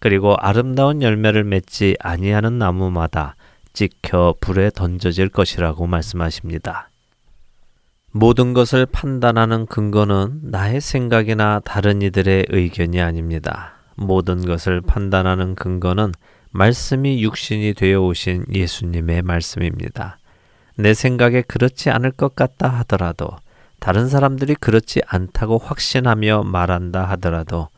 그리고 0.00 0.34
아름다운 0.34 1.00
열매를 1.00 1.44
맺지 1.44 1.96
아니하는 2.00 2.58
나무마다 2.58 3.36
찍혀 3.72 4.34
불에 4.40 4.70
던져질 4.74 5.28
것이라고 5.28 5.86
말씀하십니다. 5.86 6.88
모든 8.16 8.54
것을 8.54 8.86
판단하는 8.86 9.66
근거는 9.66 10.38
나의 10.44 10.80
생각이나 10.80 11.60
다른 11.64 12.00
이들의 12.00 12.46
의견이 12.48 13.00
아닙니다. 13.00 13.74
모든 13.96 14.46
것을 14.46 14.80
판단하는 14.80 15.56
근거는 15.56 16.12
말씀이 16.52 17.20
육신이 17.24 17.74
되어 17.74 18.02
오신 18.02 18.44
예수님의 18.54 19.22
말씀입니다. 19.22 20.18
내 20.76 20.94
생각에 20.94 21.42
그렇지 21.42 21.90
않을 21.90 22.12
것 22.12 22.36
같다 22.36 22.68
하더라도 22.68 23.30
다른 23.80 24.08
사람들이 24.08 24.54
그렇지 24.60 25.00
않다고 25.08 25.58
확신하며 25.58 26.44
말한다 26.44 27.02
하더라도 27.10 27.68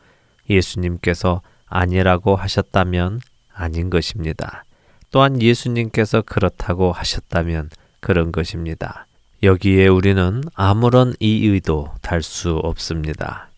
예수님께서 0.51 1.41
아니라고 1.65 2.35
하셨다면 2.35 3.21
아닌 3.55 3.89
것입니다. 3.89 4.65
또한 5.09 5.41
예수님께서 5.41 6.21
그렇다고 6.21 6.91
하셨다면 6.91 7.71
그런 8.01 8.31
것입니다. 8.31 9.06
여기에 9.43 9.87
우리는 9.87 10.41
아무런 10.55 11.13
이의도 11.19 11.89
달 12.01 12.23
수 12.23 12.55
없습니다. 12.55 13.49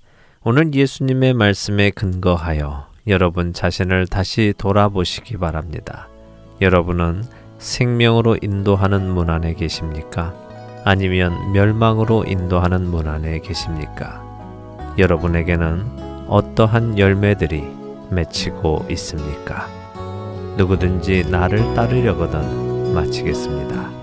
오늘 0.44 0.74
예수님의 0.74 1.34
말씀에 1.34 1.92
근거하여 1.92 2.88
여러분 3.08 3.54
자신을 3.54 4.08
다시 4.08 4.54
돌아보시기 4.58 5.38
바랍니다. 5.38 6.10
여러분은 6.60 7.24
생명으로 7.60 8.38
인도하는 8.42 9.10
문 9.10 9.30
안에 9.30 9.54
계십니까? 9.54 10.34
아니면 10.84 11.54
멸망으로 11.54 12.26
인도하는 12.28 12.86
문 12.89 13.08
안에 13.08 13.39
계십니까? 13.39 14.22
여러분에게는 14.98 16.26
어떠한 16.28 17.00
열매들이 17.00 17.63
맺히고 18.12 18.88
있습니까? 18.92 19.68
누구든지 20.58 21.26
나를 21.30 21.74
따르려거든 21.74 22.94
마치겠습니다. 22.94 23.99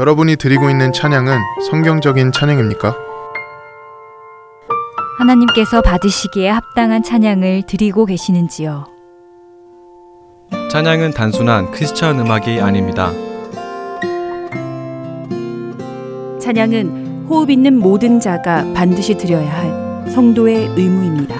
여러분이 0.00 0.36
드리고 0.36 0.70
있는 0.70 0.94
찬양은 0.94 1.38
성경적인 1.68 2.32
찬양입니까? 2.32 2.96
하나님께서 5.18 5.82
받으시기에 5.82 6.48
합당한 6.48 7.02
찬양을 7.02 7.64
드리고 7.66 8.06
계시는지요? 8.06 8.86
찬양은 10.70 11.10
단순한 11.10 11.70
크리스천 11.72 12.18
음악이 12.18 12.62
아닙니다. 12.62 13.12
찬양은 16.40 17.26
호흡 17.28 17.50
있는 17.50 17.78
모든 17.78 18.20
자가 18.20 18.72
반드시 18.72 19.18
드려야 19.18 19.52
할 19.52 20.10
성도의 20.10 20.72
의무입니다. 20.78 21.36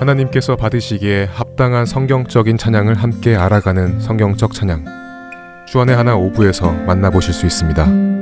하나님께서 0.00 0.56
받으시기에 0.56 1.28
합당한 1.30 1.86
성경적인 1.86 2.58
찬양을 2.58 2.96
함께 2.96 3.36
알아가는 3.36 4.00
성경적 4.00 4.54
찬양. 4.54 4.99
주안의 5.70 5.94
하나 5.94 6.16
오부에서 6.16 6.72
만나보실 6.72 7.32
수 7.32 7.46
있습니다. 7.46 8.19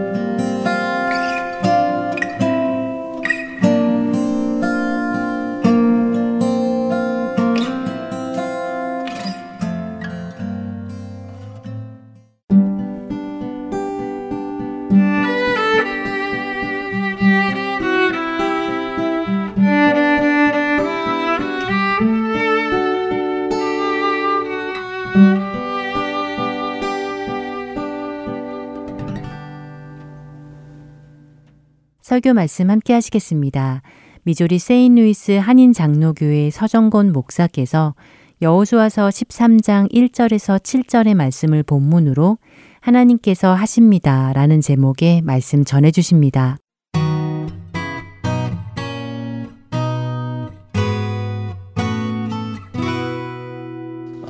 설교 32.18 32.34
말씀 32.34 32.68
함께 32.68 32.94
하시겠습니다. 32.94 33.80
미조리 34.24 34.58
세인루이스 34.58 35.32
한인 35.38 35.72
장로교회 35.72 36.50
서정건 36.50 37.12
목사께서 37.12 37.94
여호수아서 38.42 39.08
13장 39.08 39.92
1절에서 39.92 40.60
7절의 40.60 41.14
말씀을 41.14 41.62
본문으로 41.62 42.38
하나님께서 42.80 43.54
하십니다 43.54 44.32
라는 44.32 44.60
제목의 44.60 45.22
말씀 45.22 45.64
전해 45.64 45.92
주십니다. 45.92 46.56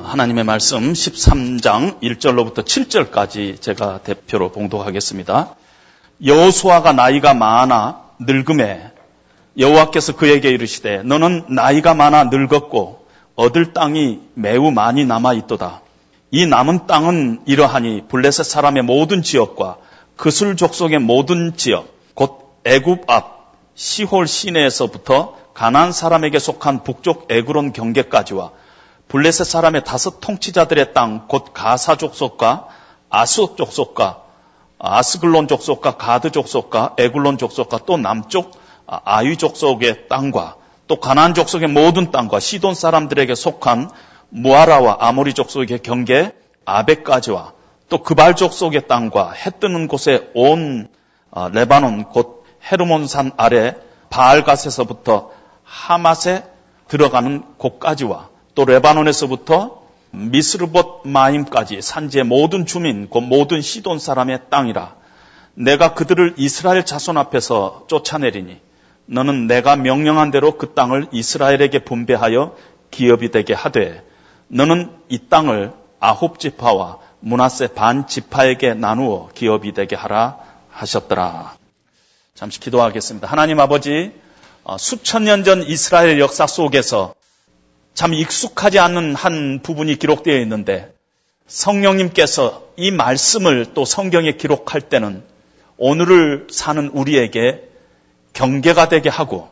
하나님의 0.03 0.44
말씀 0.44 0.92
13장 0.92 2.01
1절로부터 2.03 2.64
7절까지 2.64 3.62
제가 3.62 4.03
대표로 4.03 4.53
봉독하겠습니다. 4.53 5.57
여호수아가 6.25 6.93
나이가 6.93 7.35
많아 7.35 8.03
늙음에 8.19 8.91
여호와께서 9.57 10.17
그에게 10.17 10.51
이르시되 10.51 11.03
너는 11.03 11.47
나이가 11.49 11.95
많아 11.95 12.25
늙었고 12.25 13.07
얻을 13.37 13.73
땅이 13.73 14.21
매우 14.35 14.71
많이 14.73 15.05
남아 15.05 15.35
있도다. 15.35 15.83
이 16.31 16.45
남은 16.47 16.87
땅은 16.87 17.43
이러하니 17.47 18.09
블레셋 18.09 18.45
사람의 18.45 18.83
모든 18.83 19.23
지역과 19.23 19.79
그술 20.17 20.57
족속의 20.57 20.99
모든 20.99 21.57
지역 21.57 21.89
곧 22.15 22.61
애굽 22.65 23.09
앞 23.09 23.55
시홀 23.77 24.27
시내에서부터 24.27 25.37
가난 25.55 25.93
사람에게 25.93 26.39
속한 26.41 26.83
북쪽 26.83 27.29
에그론 27.31 27.73
경계까지와 27.73 28.51
블레셋 29.07 29.47
사람의 29.47 29.85
다섯 29.85 30.21
통치자들의 30.21 30.93
땅 30.93 31.29
곧 31.29 31.53
가사 31.55 31.97
족속과 31.97 32.67
아수 33.09 33.55
족속과 33.57 34.28
아스글론 34.79 35.49
족속과 35.49 35.97
가드 35.97 36.31
족속과 36.31 36.95
에굴론 36.99 37.38
족속과 37.38 37.81
또 37.87 37.97
남쪽 37.97 38.53
아유 38.87 39.37
족속의 39.37 40.09
땅과 40.09 40.57
또 40.87 41.01
가나안 41.01 41.35
족속의 41.35 41.69
모든 41.69 42.11
땅과 42.11 42.41
시돈 42.41 42.75
사람들에게 42.75 43.35
속한 43.35 43.91
무아라와 44.31 44.99
아모리 45.01 45.35
족속의 45.35 45.81
경계 45.81 46.33
아베까지와 46.64 47.53
또 47.88 48.03
그발 48.03 48.37
족속의 48.37 48.87
땅과 48.87 49.33
해 49.33 49.51
뜨는 49.51 49.88
곳에 49.88 50.31
온 50.35 50.88
어, 51.31 51.49
레바논 51.49 52.05
곧 52.05 52.45
헤르몬산 52.71 53.33
아래 53.37 53.77
바알갓에서부터 54.11 55.31
하맛에 55.64 56.45
들어가는 56.88 57.45
곳까지와 57.59 58.29
또 58.55 58.64
레바논에서부터 58.64 59.83
미스르봇 60.11 61.03
마임까지 61.05 61.83
산지의 61.83 62.25
모든 62.25 62.66
주민, 62.66 63.09
곧 63.09 63.21
모든 63.23 63.61
시돈 63.61 63.99
사람의 63.99 64.40
땅이라. 64.51 64.94
내가 65.55 65.94
그들을 65.94 66.35
이스라엘 66.37 66.85
자손 66.85 67.16
앞에서 67.16 67.85
쫓아내리니 67.88 68.61
너는 69.07 69.47
내가 69.47 69.77
명령한 69.77 70.31
대로 70.31 70.57
그 70.57 70.75
땅을 70.75 71.09
이스라엘에게 71.12 71.81
분배하여 71.81 72.57
기업이 72.90 73.31
되게 73.31 73.55
하되 73.55 74.05
너는 74.49 74.90
이 75.09 75.18
땅을 75.29 75.73
아홉 76.01 76.38
지파와 76.38 76.99
문하세 77.21 77.68
반 77.68 78.07
지파에게 78.07 78.75
나누어 78.75 79.29
기업이 79.35 79.73
되게 79.73 79.97
하라 79.97 80.38
하셨더라. 80.71 81.57
잠시 82.35 82.61
기도하겠습니다. 82.61 83.27
하나님 83.27 83.59
아버지, 83.59 84.12
어, 84.62 84.79
수천 84.79 85.25
년 85.25 85.42
전 85.42 85.62
이스라엘 85.62 86.21
역사 86.21 86.47
속에서 86.47 87.14
참 87.99 88.15
익숙하지 88.15 88.79
않은 88.79 89.17
한 89.17 89.59
부분이 89.61 89.99
기록되어 89.99 90.39
있는데 90.43 90.95
성령님께서 91.49 92.63
이 92.77 92.93
말씀을 92.93 93.75
또 93.75 93.85
성경에 93.85 94.37
기록할 94.37 94.83
때는 94.83 95.25
오늘을 95.79 96.47
사는 96.49 96.91
우리에게 96.91 97.61
경계가 98.35 98.89
되게 98.89 99.09
하고 99.09 99.49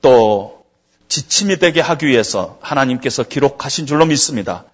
또 0.00 0.64
지침이 1.08 1.58
되게 1.58 1.82
하기 1.82 2.06
위해서 2.06 2.56
하나님께서 2.62 3.24
기록하신 3.24 3.84
줄로 3.84 4.06
믿습니다. 4.06 4.64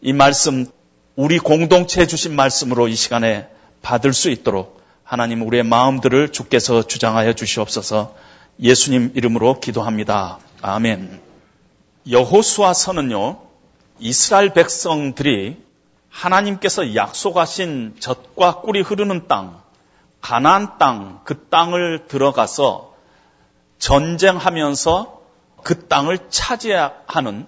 이 0.00 0.12
말씀 0.12 0.66
우리 1.14 1.38
공동체에 1.38 2.08
주신 2.08 2.34
말씀으로 2.34 2.88
이 2.88 2.96
시간에 2.96 3.46
받을 3.80 4.12
수 4.12 4.28
있도록 4.28 4.82
하나님 5.04 5.42
우리의 5.42 5.62
마음들을 5.62 6.32
주께서 6.32 6.84
주장하여 6.84 7.34
주시옵소서 7.34 8.16
예수님 8.58 9.12
이름으로 9.14 9.60
기도합니다. 9.60 10.40
아멘. 10.62 11.25
여호수아서는요, 12.10 13.40
이스라엘 13.98 14.52
백성들이 14.52 15.56
하나님께서 16.10 16.94
약속하신 16.94 17.96
젖과 18.00 18.60
꿀이 18.60 18.80
흐르는 18.80 19.28
땅, 19.28 19.60
가나안 20.20 20.78
땅, 20.78 21.20
그 21.24 21.48
땅을 21.48 22.06
들어가서 22.08 22.94
전쟁하면서 23.78 25.20
그 25.62 25.88
땅을 25.88 26.30
차지하는 26.30 27.46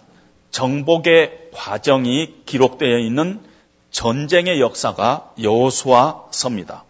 정복의 0.51 1.51
과정이 1.55 2.43
기록되어 2.45 2.99
있는 2.99 3.41
전쟁의 3.91 4.61
역사가 4.61 5.33
여호수아서입니다. 5.41 6.85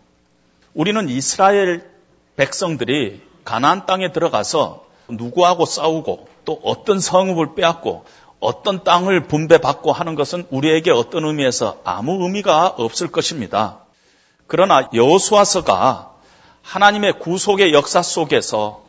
우리는 0.75 1.09
이스라엘 1.09 1.89
백성들이 2.37 3.23
가나안 3.45 3.87
땅에 3.87 4.13
들어가서 4.13 4.88
누구하고 5.09 5.65
싸우고 5.65 6.29
또 6.45 6.61
어떤 6.63 7.01
성읍을 7.01 7.55
빼앗고 7.55 8.05
어떤 8.41 8.85
땅을 8.85 9.25
분배받고 9.25 9.93
하는 9.93 10.15
것은 10.15 10.47
우리에게 10.51 10.91
어떤 10.91 11.25
의미에서 11.25 11.79
아무 11.85 12.23
의미가 12.23 12.69
없을 12.79 13.09
것입니다. 13.09 13.81
그러나 14.47 14.89
여호수아서가 14.95 16.13
하나님의 16.63 17.19
구속의 17.19 17.73
역사 17.73 18.03
속에서 18.03 18.83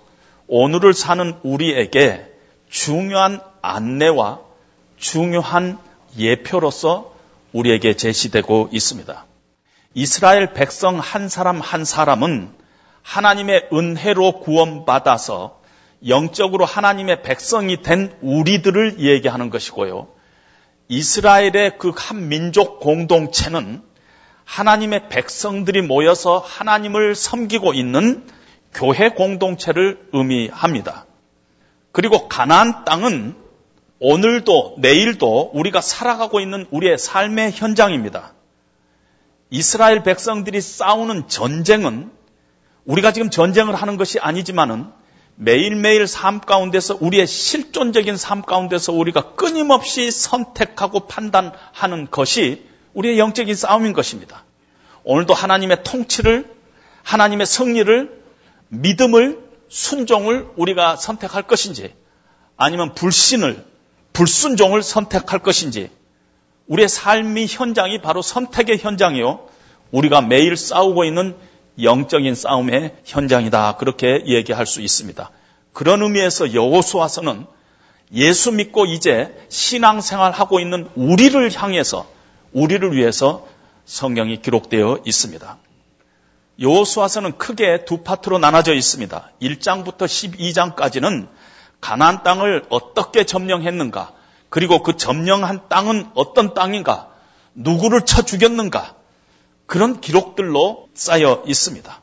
오늘을 0.48 0.94
사는 0.94 1.40
우리에게 1.44 2.26
중요한 2.70 3.42
안내와 3.62 4.40
중요한 4.98 5.80
예표로서 6.18 7.14
우리에게 7.54 7.96
제시되고 7.96 8.70
있습니다. 8.72 9.26
이스라엘 9.96 10.54
백성 10.54 11.00
한 11.00 11.30
사람 11.30 11.60
한 11.62 11.84
사람은 11.84 12.54
하나님의 13.02 13.70
은혜로 13.74 14.42
구원받아서 14.42 15.59
영적으로 16.08 16.66
하나님의 16.66 17.24
백성이 17.24 17.82
된 17.82 18.16
우리들을 18.22 19.00
얘기하는 19.00 19.50
것이고요. 19.50 20.08
이스라엘의 20.88 21.78
그 21.78 21.92
한 21.96 22.30
민족 22.30 22.80
공동체는 22.80 23.84
하나님의 24.46 25.10
백성들이 25.10 25.84
모여서 25.84 26.40
하나님을 26.40 27.14
섬기고 27.14 27.74
있는 27.74 28.26
교회 28.74 29.10
공동체를 29.10 30.08
의미합니다. 30.12 31.06
그리고 31.92 32.28
가나안 32.28 32.86
땅은 32.86 33.36
오늘도 34.00 34.78
내일도 34.80 35.52
우리가 35.54 35.82
살아가고 35.82 36.40
있는 36.40 36.66
우리의 36.72 36.98
삶의 36.98 37.52
현장입니다. 37.52 38.34
이스라엘 39.52 40.04
백성들이 40.04 40.62
싸우는 40.62 41.28
전쟁은 41.28 42.12
우리가 42.86 43.12
지금 43.12 43.30
전쟁을 43.30 43.76
하는 43.76 43.98
것이 43.98 44.20
아니지만은 44.20 44.88
매일매일 45.42 46.06
삶 46.06 46.42
가운데서 46.42 46.98
우리의 47.00 47.26
실존적인 47.26 48.18
삶 48.18 48.42
가운데서 48.42 48.92
우리가 48.92 49.36
끊임없이 49.36 50.12
선택하고 50.12 51.08
판단하는 51.08 52.12
것이 52.12 52.66
우리의 52.94 53.18
영적인 53.20 53.56
싸움인 53.56 53.94
것입니다. 53.94 54.44
오늘도 55.06 55.34
하나님의 55.34 55.86
통치를, 55.86 56.54
하나님의 57.04 57.48
승리를, 57.48 58.22
믿음을, 58.68 59.40
순종을 59.70 60.50
우리가 60.58 60.98
선택할 60.98 61.44
것인지, 61.44 61.94
아니면 62.58 62.94
불신을, 62.94 63.66
불순종을 64.12 64.84
선택할 64.84 65.40
것인지, 65.40 65.90
우리의 66.68 66.90
삶의 66.90 67.48
현장이 67.48 68.02
바로 68.02 68.22
선택의 68.22 68.80
현장이요. 68.80 69.48
우리가 69.92 70.20
매일 70.20 70.58
싸우고 70.58 71.06
있는 71.06 71.38
영적인 71.82 72.36
싸움의 72.36 72.96
현장이다. 73.06 73.78
그렇게 73.78 74.24
얘기할 74.26 74.66
수 74.66 74.82
있습니다. 74.82 75.30
그런 75.74 76.02
의미에서 76.02 76.54
여호수아서는 76.54 77.46
예수 78.14 78.52
믿고 78.52 78.86
이제 78.86 79.36
신앙생활 79.50 80.32
하고 80.32 80.60
있는 80.60 80.90
우리를 80.96 81.52
향해서 81.56 82.08
우리를 82.54 82.96
위해서 82.96 83.48
성경이 83.86 84.42
기록되어 84.42 85.00
있습니다. 85.06 85.58
여호수아서는 86.60 87.38
크게 87.38 87.86
두 87.86 88.04
파트로 88.04 88.38
나눠져 88.40 88.74
있습니다. 88.74 89.32
1장부터 89.42 90.00
12장까지는 90.00 91.28
가나안 91.80 92.24
땅을 92.24 92.66
어떻게 92.70 93.24
점령했는가, 93.24 94.12
그리고 94.50 94.84
그 94.84 94.98
점령한 94.98 95.70
땅은 95.70 96.10
어떤 96.16 96.54
땅인가, 96.54 97.08
누구를 97.54 98.02
쳐 98.02 98.24
죽였는가, 98.24 98.96
그런 99.70 100.02
기록들로 100.02 100.90
쌓여 100.96 101.44
있습니다. 101.46 102.02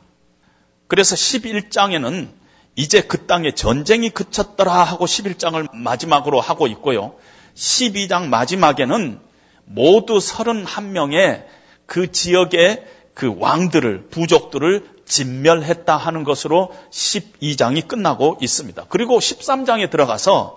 그래서 0.87 1.15
11장에는 1.15 2.29
이제 2.77 3.01
그 3.01 3.25
땅에 3.25 3.51
전쟁이 3.51 4.09
그쳤더라 4.09 4.71
하고 4.71 5.05
11장을 5.05 5.75
마지막으로 5.75 6.39
하고 6.39 6.67
있고요. 6.67 7.15
12장 7.55 8.29
마지막에는 8.29 9.19
모두 9.65 10.17
31명의 10.17 11.43
그 11.85 12.09
지역의 12.09 12.85
그 13.13 13.35
왕들을, 13.37 14.07
부족들을 14.11 14.89
진멸했다 15.03 15.97
하는 15.97 16.23
것으로 16.23 16.73
12장이 16.89 17.85
끝나고 17.85 18.37
있습니다. 18.39 18.85
그리고 18.87 19.19
13장에 19.19 19.89
들어가서 19.89 20.55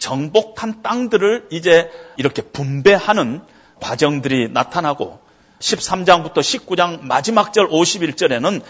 정복한 0.00 0.82
땅들을 0.82 1.46
이제 1.52 1.92
이렇게 2.16 2.42
분배하는 2.42 3.40
과정들이 3.78 4.48
나타나고 4.48 5.29
13장부터 5.60 6.38
19장 6.38 7.02
마지막 7.02 7.52
절 7.52 7.68
51절에는 7.68 8.62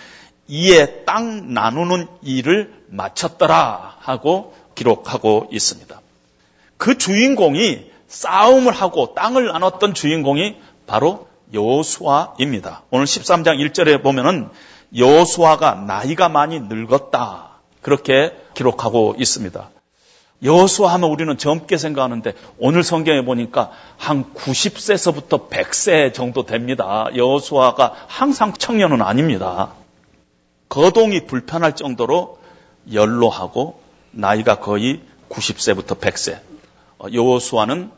이에 0.48 1.04
땅 1.04 1.54
나누는 1.54 2.08
일을 2.22 2.84
마쳤더라 2.88 3.96
하고 4.00 4.54
기록하고 4.74 5.48
있습니다. 5.50 6.00
그 6.76 6.98
주인공이 6.98 7.90
싸움을 8.08 8.72
하고 8.72 9.14
땅을 9.14 9.46
나눴던 9.46 9.94
주인공이 9.94 10.56
바로 10.86 11.28
여호수아입니다. 11.54 12.82
오늘 12.90 13.06
13장 13.06 13.58
1절에 13.58 14.02
보면은 14.02 14.48
여호수아가 14.96 15.74
나이가 15.74 16.28
많이 16.28 16.58
늙었다. 16.60 17.50
그렇게 17.80 18.32
기록하고 18.54 19.14
있습니다. 19.18 19.70
여호수아 20.42 20.92
하면 20.94 21.10
우리는 21.10 21.36
젊게 21.36 21.76
생각하는데 21.76 22.32
오늘 22.58 22.82
성경에 22.82 23.24
보니까 23.24 23.70
한 23.98 24.32
90세서부터 24.34 25.50
100세 25.50 26.14
정도 26.14 26.44
됩니다. 26.46 27.08
여호수아가 27.14 27.94
항상 28.06 28.54
청년은 28.54 29.02
아닙니다. 29.02 29.72
거동이 30.68 31.26
불편할 31.26 31.76
정도로 31.76 32.38
연로하고 32.92 33.80
나이가 34.12 34.56
거의 34.56 35.00
90세부터 35.28 35.98
100세. 35.98 36.38
여호수아는 37.12 37.90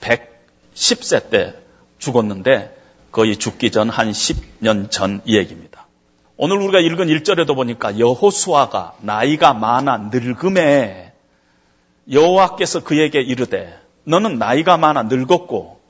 110세 0.00 1.30
때 1.30 1.54
죽었는데 1.98 2.76
거의 3.12 3.36
죽기 3.36 3.70
전 3.70 3.90
한 3.90 4.10
10년 4.12 4.90
전 4.90 5.20
이야기입니다. 5.24 5.86
오늘 6.36 6.56
우리가 6.62 6.80
읽은 6.80 7.08
1절에도 7.08 7.54
보니까 7.54 7.98
여호수아가 7.98 8.94
나이가 9.00 9.52
많아 9.52 10.10
늙음에 10.10 11.09
여호와께서 12.10 12.82
그에게 12.82 13.20
이르되 13.20 13.78
너는 14.04 14.38
나이가 14.38 14.76
많아 14.76 15.04
늙었고 15.04 15.80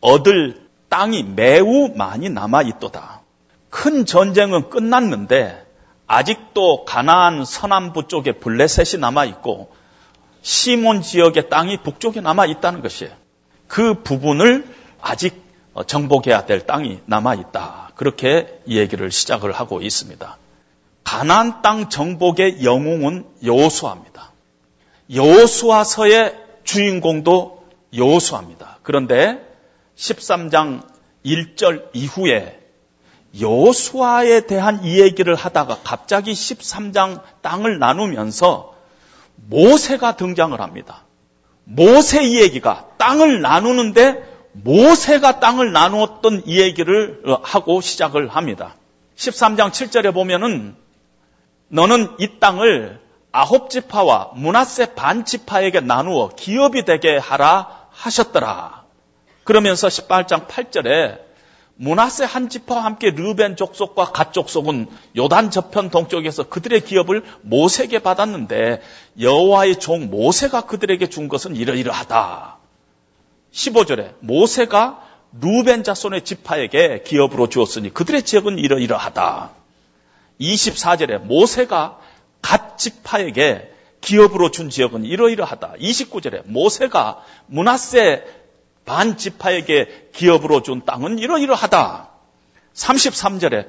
얻을 0.00 0.66
땅이 0.88 1.24
매우 1.34 1.88
많이 1.94 2.28
남아 2.28 2.62
있도다. 2.62 3.22
큰 3.70 4.06
전쟁은 4.06 4.70
끝났는데 4.70 5.66
아직도 6.06 6.84
가나안 6.84 7.44
서남부 7.44 8.06
쪽에 8.06 8.32
블레셋이 8.32 9.00
남아 9.00 9.24
있고 9.26 9.74
시몬 10.42 11.02
지역의 11.02 11.48
땅이 11.48 11.82
북쪽에 11.82 12.20
남아 12.20 12.46
있다는 12.46 12.82
것이에요. 12.82 13.12
그 13.66 14.02
부분을 14.02 14.66
아직 15.00 15.42
정복해야 15.86 16.46
될 16.46 16.64
땅이 16.64 17.00
남아 17.06 17.34
있다. 17.34 17.90
그렇게 17.96 18.60
얘기를 18.68 19.10
시작을 19.10 19.52
하고 19.52 19.82
있습니다. 19.82 20.38
가나안 21.02 21.62
땅 21.62 21.88
정복의 21.88 22.64
영웅은 22.64 23.26
여호수아입니다. 23.44 24.15
여호수아서의 25.12 26.36
주인공도 26.64 27.64
여호수아입니다. 27.94 28.78
그런데 28.82 29.40
13장 29.96 30.82
1절 31.24 31.88
이후에 31.92 32.60
여호수아에 33.40 34.46
대한 34.46 34.84
이야기를 34.84 35.34
하다가 35.34 35.80
갑자기 35.84 36.32
13장 36.32 37.22
땅을 37.42 37.78
나누면서 37.78 38.74
모세가 39.36 40.16
등장을 40.16 40.58
합니다. 40.60 41.04
모세 41.64 42.24
이야기가 42.24 42.90
땅을 42.96 43.42
나누는데 43.42 44.22
모세가 44.52 45.40
땅을 45.40 45.72
나누었던 45.72 46.44
이야기를 46.46 47.22
하고 47.42 47.80
시작을 47.80 48.28
합니다. 48.28 48.76
13장 49.16 49.70
7절에 49.70 50.14
보면은 50.14 50.76
너는 51.68 52.08
이 52.20 52.38
땅을 52.38 53.00
아홉 53.32 53.70
지파와 53.70 54.32
문하세 54.34 54.94
반 54.94 55.24
지파에게 55.24 55.80
나누어 55.80 56.28
기업이 56.28 56.84
되게 56.84 57.16
하라 57.16 57.86
하셨더라. 57.90 58.84
그러면서 59.44 59.88
18장 59.88 60.46
8절에 60.48 61.26
문하세 61.76 62.24
한 62.24 62.48
지파와 62.48 62.84
함께 62.84 63.10
르벤 63.10 63.56
족속과 63.56 64.06
갓 64.06 64.32
족속은 64.32 64.88
요단 65.16 65.50
저편 65.50 65.90
동쪽에서 65.90 66.44
그들의 66.48 66.80
기업을 66.80 67.22
모세에게 67.42 67.98
받았는데 67.98 68.80
여호와의 69.20 69.78
종 69.78 70.08
모세가 70.10 70.62
그들에게 70.62 71.06
준 71.08 71.28
것은 71.28 71.54
이러이러하다. 71.54 72.56
15절에 73.52 74.14
모세가 74.20 75.02
루벤 75.40 75.84
자손의 75.84 76.24
지파에게 76.24 77.02
기업으로 77.02 77.48
주었으니 77.48 77.92
그들의 77.92 78.22
지역은 78.22 78.58
이러이러하다. 78.58 79.50
24절에 80.40 81.18
모세가 81.18 81.98
갓 82.42 82.78
지파에게 82.78 83.72
기업으로 84.00 84.50
준 84.50 84.70
지역은 84.70 85.04
이러이러하다. 85.04 85.74
29절에 85.80 86.42
모세가 86.44 87.24
문하세 87.46 88.24
반 88.84 89.16
지파에게 89.16 90.10
기업으로 90.14 90.62
준 90.62 90.84
땅은 90.84 91.18
이러이러하다. 91.18 92.08
33절에 92.74 93.68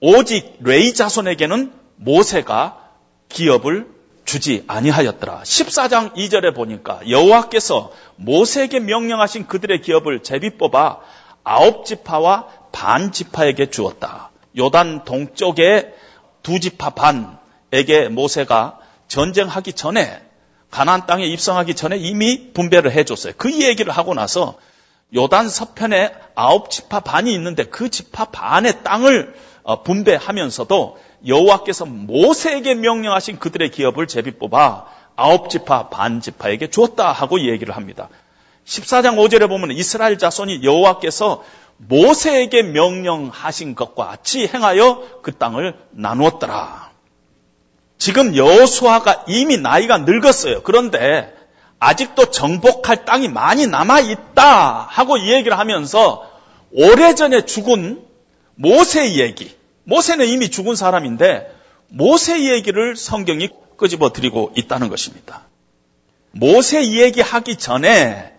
오직 0.00 0.56
레이 0.60 0.94
자손에게는 0.94 1.72
모세가 1.96 2.88
기업을 3.28 3.88
주지 4.24 4.64
아니하였더라. 4.66 5.42
14장 5.42 6.14
2절에 6.14 6.54
보니까 6.54 7.00
여호와께서 7.08 7.92
모세에게 8.16 8.80
명령하신 8.80 9.46
그들의 9.46 9.80
기업을 9.80 10.22
제비 10.22 10.58
뽑아 10.58 11.00
아홉 11.44 11.86
지파와 11.86 12.46
반 12.72 13.10
지파에게 13.10 13.70
주었다. 13.70 14.30
요단 14.56 15.04
동쪽에 15.04 15.94
두 16.42 16.60
지파 16.60 16.90
반 16.90 17.38
에게 17.72 18.08
모세가 18.08 18.78
전쟁하기 19.08 19.72
전에 19.74 20.22
가나안 20.70 21.06
땅에 21.06 21.24
입성하기 21.26 21.74
전에 21.74 21.96
이미 21.96 22.52
분배를 22.52 22.92
해줬어요. 22.92 23.32
그 23.36 23.60
얘기를 23.62 23.92
하고 23.92 24.14
나서 24.14 24.56
요단 25.14 25.48
서편에 25.48 26.12
아홉 26.34 26.70
지파 26.70 27.00
반이 27.00 27.32
있는데 27.34 27.64
그 27.64 27.88
지파 27.88 28.26
반의 28.26 28.82
땅을 28.84 29.34
어, 29.62 29.82
분배하면서도 29.82 30.98
여호와께서 31.26 31.84
모세에게 31.86 32.74
명령하신 32.74 33.38
그들의 33.38 33.70
기업을 33.70 34.06
제비 34.06 34.32
뽑아 34.32 34.86
아홉 35.16 35.50
지파 35.50 35.88
반 35.88 36.20
지파에게 36.20 36.70
주었다 36.70 37.12
하고 37.12 37.40
얘기를 37.40 37.76
합니다. 37.76 38.08
14장 38.64 39.16
5절에 39.16 39.48
보면 39.48 39.72
이스라엘 39.72 40.18
자손이 40.18 40.62
여호와께서 40.62 41.42
모세에게 41.78 42.62
명령하신 42.62 43.74
것과 43.74 44.06
같이 44.06 44.46
행하여 44.46 45.20
그 45.22 45.36
땅을 45.36 45.74
나누었더라. 45.90 46.87
지금 47.98 48.36
여호수아가 48.36 49.24
이미 49.26 49.58
나이가 49.58 49.98
늙었어요. 49.98 50.62
그런데 50.62 51.34
아직도 51.80 52.30
정복할 52.30 53.04
땅이 53.04 53.28
많이 53.28 53.66
남아 53.66 54.00
있다 54.00 54.86
하고 54.88 55.16
이 55.16 55.32
얘기를 55.32 55.58
하면서 55.58 56.28
오래전에 56.72 57.44
죽은 57.44 58.04
모세 58.54 59.16
얘기. 59.16 59.56
모세는 59.84 60.26
이미 60.28 60.50
죽은 60.50 60.74
사람인데 60.74 61.54
모세 61.88 62.52
얘기를 62.52 62.96
성경이 62.96 63.48
끄집어 63.76 64.12
드리고 64.12 64.52
있다는 64.56 64.88
것입니다. 64.88 65.42
모세 66.32 66.84
얘기하기 66.84 67.56
전에 67.56 68.34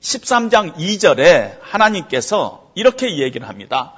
13장 0.00 0.76
2절에 0.76 1.58
하나님께서 1.60 2.70
이렇게 2.74 3.18
얘기를 3.18 3.48
합니다. 3.48 3.94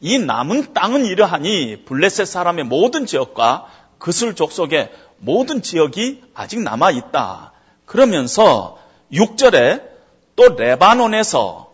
이 0.00 0.18
남은 0.18 0.74
땅은 0.74 1.06
이러하니 1.06 1.84
블레셋 1.86 2.26
사람의 2.26 2.64
모든 2.64 3.06
지역과 3.06 3.66
그슬 4.04 4.34
족속의 4.34 4.92
모든 5.16 5.62
지역이 5.62 6.24
아직 6.34 6.60
남아 6.60 6.90
있다. 6.90 7.52
그러면서 7.86 8.76
6절에 9.10 9.82
또 10.36 10.48
레바논에서 10.56 11.72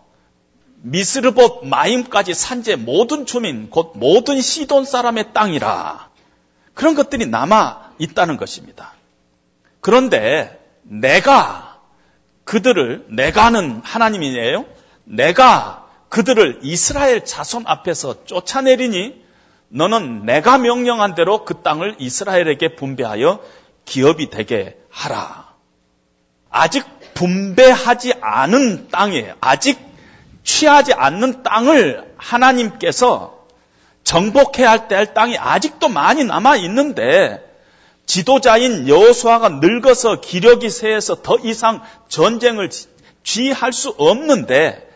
미스르봇 0.77 1.65
마임까지 1.65 2.33
산재 2.33 2.77
모든 2.77 3.25
주민 3.25 3.69
곧 3.69 3.91
모든 3.95 4.39
시돈 4.39 4.85
사람의 4.85 5.33
땅이라. 5.33 6.09
그런 6.73 6.95
것들이 6.95 7.25
남아 7.25 7.95
있다는 7.99 8.37
것입니다. 8.37 8.93
그런데 9.81 10.57
내가 10.83 11.81
그들을 12.45 13.07
내가는 13.09 13.81
하나님이에요. 13.83 14.63
내가 15.03 15.85
그들을 16.07 16.61
이스라엘 16.63 17.25
자손 17.25 17.63
앞에서 17.67 18.23
쫓아내리니 18.23 19.21
너는 19.73 20.25
내가 20.25 20.57
명령한 20.57 21.15
대로 21.15 21.45
그 21.45 21.61
땅을 21.61 21.95
이스라엘에게 21.97 22.75
분배하여 22.75 23.39
기업이 23.85 24.29
되게 24.29 24.77
하라. 24.89 25.53
아직 26.49 26.85
분배하지 27.13 28.13
않은 28.21 28.89
땅이에요. 28.89 29.35
아직 29.39 29.79
취하지 30.43 30.93
않는 30.93 31.43
땅을 31.43 32.13
하나님께서 32.17 33.45
정복해야 34.03 34.71
할 34.71 34.87
때 34.87 34.95
할 34.95 35.13
땅이 35.13 35.37
아직도 35.37 35.87
많이 35.87 36.23
남아 36.23 36.57
있는데 36.57 37.41
지도자인 38.05 38.87
여호수아가 38.89 39.47
늙어서 39.61 40.19
기력이 40.19 40.69
세해서 40.69 41.21
더 41.21 41.37
이상 41.43 41.81
전쟁을 42.09 42.69
지휘할 43.23 43.71
수 43.71 43.93
없는데 43.97 44.90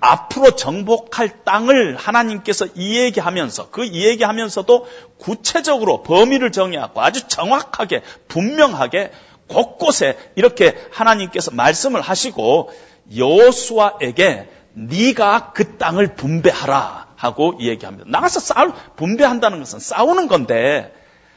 앞으로 0.00 0.56
정복할 0.56 1.44
땅을 1.44 1.96
하나님께서 1.96 2.66
이야기하면서 2.74 3.70
그 3.70 3.84
이야기하면서도 3.84 4.86
구체적으로 5.18 6.02
범위를 6.02 6.52
정의하고 6.52 7.00
아주 7.00 7.26
정확하게 7.28 8.02
분명하게 8.28 9.12
곳곳에 9.48 10.18
이렇게 10.34 10.76
하나님께서 10.92 11.50
말씀을 11.52 12.00
하시고 12.00 12.70
여호수아에게 13.16 14.50
네가 14.74 15.52
그 15.52 15.78
땅을 15.78 16.16
분배하라 16.16 17.06
하고 17.16 17.56
얘기합니다. 17.60 18.04
나가서 18.08 18.40
싸울 18.40 18.72
분배한다는 18.96 19.58
것은 19.60 19.78
싸우는 19.78 20.28
건데 20.28 20.92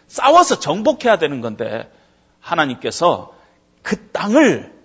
싸워서 0.07 0.59
정복해야 0.59 1.17
되는 1.17 1.39
건데 1.39 1.89
하나님께서 2.41 3.33
그 3.81 4.09
땅을 4.11 4.78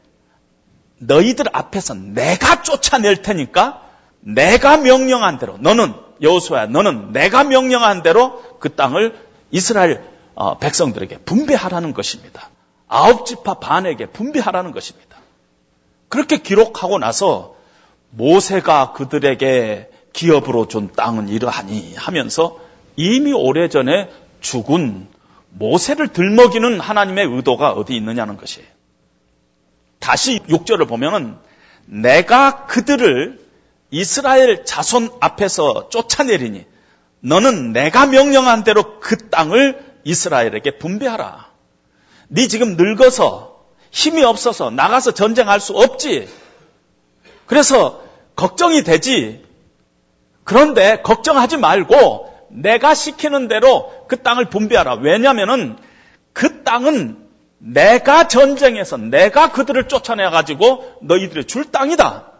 너희들 0.98 1.46
앞에서 1.52 1.94
내가 1.94 2.62
쫓아낼 2.62 3.22
테니까 3.22 3.82
내가 4.20 4.76
명령한 4.78 5.38
대로 5.38 5.58
너는 5.58 5.94
여호수아야 6.22 6.66
너는 6.66 7.12
내가 7.12 7.44
명령한 7.44 8.02
대로 8.02 8.42
그 8.58 8.74
땅을 8.74 9.18
이스라엘 9.50 10.02
어, 10.34 10.58
백성들에게 10.58 11.18
분배하라는 11.18 11.94
것입니다. 11.94 12.48
아홉 12.88 13.26
지파 13.26 13.54
반에게 13.54 14.06
분배하라는 14.06 14.72
것입니다. 14.72 15.18
그렇게 16.08 16.38
기록하고 16.38 16.98
나서 16.98 17.54
모세가 18.10 18.92
그들에게 18.92 19.90
기업으로 20.12 20.68
준 20.68 20.92
땅은 20.92 21.28
이러하니 21.28 21.94
하면서 21.96 22.58
이미 22.96 23.32
오래전에 23.32 24.10
죽은 24.40 25.08
모세를 25.50 26.08
들먹이는 26.08 26.80
하나님의 26.80 27.26
의도가 27.26 27.72
어디 27.72 27.96
있느냐는 27.96 28.36
것이에요. 28.36 28.68
다시 30.04 30.38
6절을 30.40 30.86
보면은 30.86 31.34
내가 31.86 32.66
그들을 32.66 33.40
이스라엘 33.90 34.66
자손 34.66 35.08
앞에서 35.18 35.88
쫓아내리니 35.88 36.66
너는 37.20 37.72
내가 37.72 38.04
명령한 38.04 38.64
대로 38.64 39.00
그 39.00 39.30
땅을 39.30 39.82
이스라엘에게 40.04 40.76
분배하라. 40.76 41.50
네 42.28 42.48
지금 42.48 42.76
늙어서 42.76 43.64
힘이 43.90 44.24
없어서 44.24 44.68
나가서 44.68 45.12
전쟁할 45.12 45.58
수 45.58 45.72
없지. 45.72 46.28
그래서 47.46 48.02
걱정이 48.36 48.82
되지. 48.82 49.42
그런데 50.44 51.00
걱정하지 51.00 51.56
말고 51.56 52.30
내가 52.50 52.94
시키는 52.94 53.48
대로 53.48 53.90
그 54.06 54.20
땅을 54.20 54.50
분배하라. 54.50 54.96
왜냐면은 54.96 55.78
그 56.34 56.62
땅은 56.62 57.23
내가 57.58 58.28
전쟁해서 58.28 58.96
내가 58.96 59.50
그들을 59.52 59.88
쫓아내 59.88 60.28
가지고 60.30 60.84
너희들이 61.02 61.44
줄 61.46 61.70
땅이다. 61.70 62.30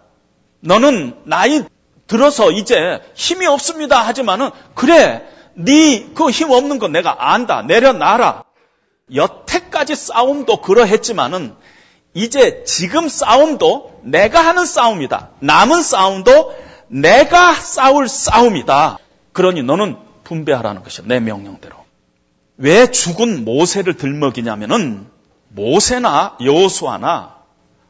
너는 0.60 1.16
나이 1.24 1.62
들어서 2.06 2.50
이제 2.50 3.00
힘이 3.14 3.46
없습니다 3.46 4.00
하지만은 4.02 4.50
그래 4.74 5.26
네 5.54 6.12
그 6.14 6.30
힘 6.30 6.50
없는 6.50 6.78
건 6.78 6.92
내가 6.92 7.32
안다. 7.32 7.62
내려놔라. 7.62 8.44
여태까지 9.14 9.94
싸움도 9.94 10.60
그러했지만은 10.62 11.54
이제 12.14 12.64
지금 12.64 13.08
싸움도 13.08 14.00
내가 14.02 14.40
하는 14.44 14.66
싸움이다. 14.66 15.30
남은 15.40 15.82
싸움도 15.82 16.54
내가 16.88 17.52
싸울 17.54 18.08
싸움이다. 18.08 18.98
그러니 19.32 19.62
너는 19.62 19.96
분배하라는 20.24 20.82
것이야. 20.82 21.06
내 21.06 21.20
명령대로. 21.20 21.76
왜 22.57 22.90
죽은 22.90 23.44
모세를 23.44 23.96
들먹이냐면은 23.96 25.07
모세나 25.48 26.36
여호수아나 26.40 27.36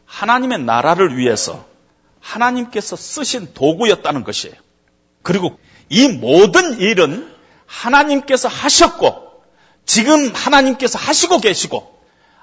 하나님의 0.07 0.61
나라를 0.61 1.17
위해서 1.17 1.65
하나님께서 2.21 2.97
쓰신 2.97 3.53
도구였다는 3.55 4.25
것이에요. 4.25 4.55
그리고 5.23 5.59
이 5.89 6.09
모든 6.09 6.79
일은 6.81 7.31
하나님께서 7.67 8.49
하셨고 8.49 9.43
지금 9.85 10.33
하나님께서 10.35 10.99
하시고 10.99 11.41
계시고 11.41 11.99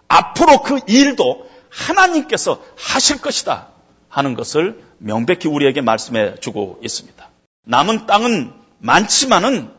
앞으로 0.07 0.61
그 0.61 0.79
일도 0.87 1.49
하나님께서 1.69 2.61
하실 2.77 3.21
것이다 3.21 3.69
하는 4.09 4.35
것을 4.35 4.83
명백히 4.97 5.47
우리에게 5.47 5.81
말씀해 5.81 6.35
주고 6.39 6.79
있습니다. 6.83 7.29
남은 7.63 8.05
땅은 8.07 8.53
많지만은 8.79 9.71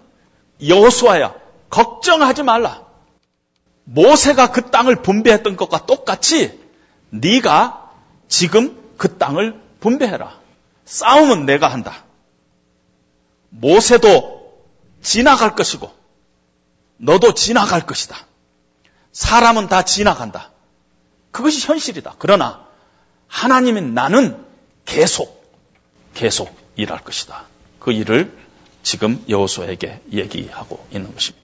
여호수아야 0.66 1.41
걱정하지 1.72 2.42
말라. 2.42 2.84
모세가 3.84 4.52
그 4.52 4.70
땅을 4.70 5.02
분배했던 5.02 5.56
것과 5.56 5.86
똑같이 5.86 6.60
네가 7.10 7.90
지금 8.28 8.78
그 8.98 9.16
땅을 9.16 9.60
분배해라. 9.80 10.38
싸움은 10.84 11.46
내가 11.46 11.68
한다. 11.68 12.04
모세도 13.48 14.52
지나갈 15.02 15.56
것이고 15.56 15.90
너도 16.98 17.34
지나갈 17.34 17.86
것이다. 17.86 18.16
사람은 19.12 19.68
다 19.68 19.82
지나간다. 19.82 20.50
그것이 21.30 21.66
현실이다. 21.66 22.16
그러나 22.18 22.66
하나님인 23.28 23.94
나는 23.94 24.44
계속 24.84 25.42
계속 26.12 26.54
일할 26.76 27.02
것이다. 27.02 27.44
그 27.78 27.92
일을 27.92 28.38
지금 28.82 29.24
여호수아에게 29.28 30.02
얘기하고 30.12 30.86
있는 30.92 31.14
것입니다. 31.14 31.41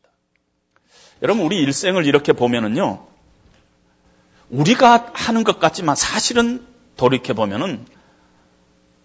여러분 1.22 1.44
우리 1.44 1.58
일생을 1.58 2.06
이렇게 2.06 2.32
보면은요. 2.32 3.06
우리가 4.50 5.10
하는 5.14 5.44
것 5.44 5.58
같지만 5.58 5.96
사실은 5.96 6.66
돌이켜 6.96 7.34
보면은 7.34 7.84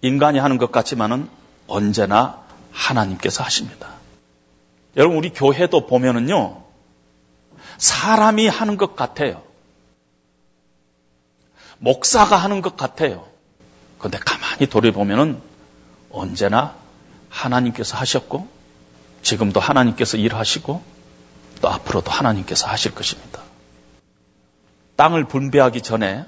인간이 0.01 0.39
하는 0.39 0.57
것 0.57 0.71
같지만은 0.71 1.29
언제나 1.67 2.43
하나님께서 2.71 3.43
하십니다. 3.43 3.89
여러분 4.95 5.17
우리 5.17 5.31
교회도 5.31 5.87
보면은요. 5.87 6.63
사람이 7.77 8.47
하는 8.47 8.77
것 8.77 8.95
같아요. 8.95 9.43
목사가 11.79 12.37
하는 12.37 12.61
것 12.61 12.77
같아요. 12.77 13.27
그런데 13.97 14.17
가만히 14.19 14.67
돌이보면은 14.67 15.41
언제나 16.11 16.75
하나님께서 17.29 17.97
하셨고 17.97 18.47
지금도 19.23 19.59
하나님께서 19.59 20.17
일하시고 20.17 20.83
또 21.63 21.69
앞으로도 21.69 22.11
하나님께서 22.11 22.67
하실 22.67 22.93
것입니다. 22.93 23.41
땅을 24.97 25.23
분배하기 25.23 25.79
전에 25.79 26.25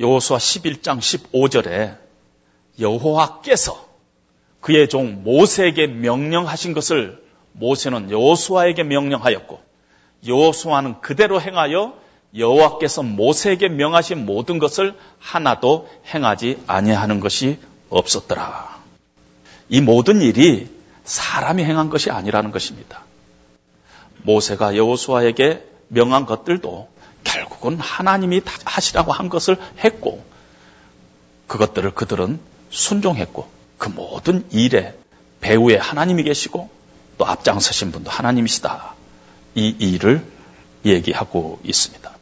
여호수아 0.00 0.38
11장 0.38 0.98
15절에 0.98 1.96
여호와께서 2.80 3.86
그의 4.60 4.88
종 4.88 5.22
모세에게 5.22 5.86
명령하신 5.86 6.72
것을 6.72 7.24
모세는 7.52 8.10
여호수아에게 8.10 8.82
명령하였고 8.82 9.60
여호수아는 10.26 11.00
그대로 11.00 11.40
행하여 11.40 11.96
여호와께서 12.36 13.04
모세에게 13.04 13.68
명하신 13.68 14.26
모든 14.26 14.58
것을 14.58 14.98
하나도 15.20 15.88
행하지 16.12 16.64
아니하는 16.66 17.20
것이 17.20 17.60
없었더라. 17.88 18.80
이 19.68 19.80
모든 19.80 20.20
일이 20.20 20.68
사람이 21.04 21.62
행한 21.62 21.88
것이 21.88 22.10
아니라는 22.10 22.50
것입니다. 22.50 23.04
모세가 24.26 24.76
여호수아에게 24.76 25.64
명한 25.88 26.26
것들도 26.26 26.88
결국은 27.22 27.78
하나님이 27.78 28.42
하시라고 28.64 29.12
한 29.12 29.28
것을 29.28 29.56
했고 29.78 30.24
그것들을 31.46 31.94
그들은 31.94 32.40
순종했고 32.70 33.48
그 33.78 33.88
모든 33.88 34.44
일에 34.50 34.94
배후에 35.40 35.76
하나님이 35.76 36.24
계시고 36.24 36.68
또 37.18 37.26
앞장서신 37.26 37.92
분도 37.92 38.10
하나님이시다. 38.10 38.94
이 39.54 39.74
일을 39.78 40.24
얘기하고 40.84 41.60
있습니다. 41.64 42.16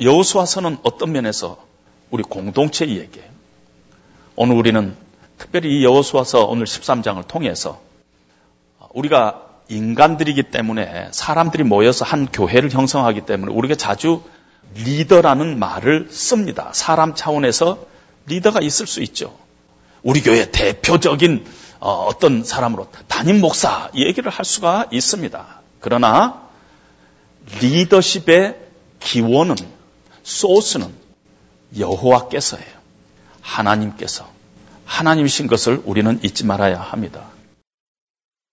여호수아서는 0.00 0.78
어떤 0.82 1.12
면에서 1.12 1.62
우리 2.10 2.22
공동체 2.22 2.86
이야기예요. 2.86 3.28
오늘 4.34 4.56
우리는 4.56 4.96
특별히 5.36 5.78
이 5.78 5.84
여호수아서 5.84 6.46
오늘 6.46 6.64
13장을 6.64 7.26
통해서 7.28 7.80
우리가 8.90 9.47
인간들이기 9.68 10.44
때문에 10.44 11.08
사람들이 11.12 11.62
모여서 11.62 12.04
한 12.04 12.26
교회를 12.26 12.70
형성하기 12.70 13.22
때문에 13.22 13.52
우리가 13.52 13.74
자주 13.74 14.22
리더라는 14.74 15.58
말을 15.58 16.08
씁니다. 16.10 16.70
사람 16.72 17.14
차원에서 17.14 17.86
리더가 18.26 18.60
있을 18.60 18.86
수 18.86 19.02
있죠. 19.02 19.36
우리 20.02 20.22
교회 20.22 20.50
대표적인 20.50 21.44
어, 21.80 22.10
떤 22.18 22.44
사람으로 22.44 22.88
담임 23.06 23.40
목사 23.40 23.90
얘기를 23.94 24.30
할 24.30 24.44
수가 24.44 24.86
있습니다. 24.90 25.60
그러나 25.80 26.42
리더십의 27.60 28.56
기원은 29.00 29.56
소스는 30.22 30.92
여호와께서예요. 31.78 32.78
하나님께서 33.40 34.28
하나님이신 34.84 35.46
것을 35.46 35.80
우리는 35.84 36.18
잊지 36.22 36.44
말아야 36.44 36.80
합니다. 36.80 37.26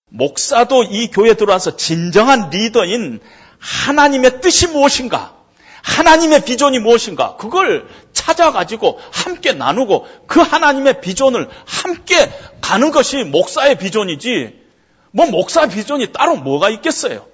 목사도 0.10 0.84
이 0.84 1.10
교회에 1.10 1.34
들어와서 1.34 1.76
진정한 1.76 2.50
리더인 2.50 3.20
하나님의 3.60 4.42
뜻이 4.42 4.68
무엇인가? 4.68 5.34
하나님의 5.84 6.46
비전이 6.46 6.80
무엇인가? 6.80 7.36
그걸 7.36 7.88
찾아가지고 8.14 9.00
함께 9.12 9.54
나누고 9.54 10.08
그 10.26 10.40
하나님의 10.40 11.02
비전을 11.02 11.48
함께 11.66 12.32
가는 12.62 12.92
것이 12.92 13.24
목사의 13.24 13.78
비전이지, 13.78 14.60
뭐 15.12 15.28
목사 15.28 15.68
비전이 15.68 16.12
따로 16.12 16.38
뭐가 16.38 16.70
있겠어요? 16.70 17.26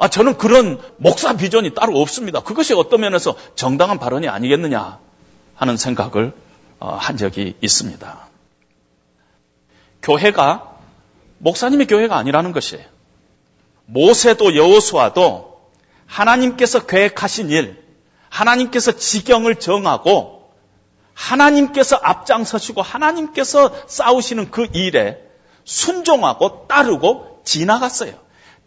아, 0.00 0.08
저는 0.08 0.36
그런 0.36 0.80
목사 0.96 1.36
비전이 1.36 1.74
따로 1.74 2.00
없습니다. 2.00 2.40
그것이 2.40 2.72
어떤 2.74 3.00
면에서 3.00 3.36
정당한 3.54 3.98
발언이 3.98 4.28
아니겠느냐 4.28 4.98
하는 5.54 5.76
생각을 5.76 6.32
어, 6.80 6.94
한 6.94 7.16
적이 7.16 7.56
있습니다. 7.60 8.27
교회가 10.08 10.76
목사님의 11.36 11.86
교회가 11.86 12.16
아니라는 12.16 12.52
것이에요. 12.52 12.84
모세도 13.84 14.56
여호수아도 14.56 15.60
하나님께서 16.06 16.86
계획하신 16.86 17.50
일, 17.50 17.84
하나님께서 18.30 18.92
지경을 18.92 19.56
정하고 19.56 20.50
하나님께서 21.12 21.98
앞장서시고 22.02 22.80
하나님께서 22.80 23.74
싸우시는 23.86 24.50
그 24.50 24.66
일에 24.72 25.18
순종하고 25.64 26.66
따르고 26.68 27.42
지나갔어요. 27.44 28.14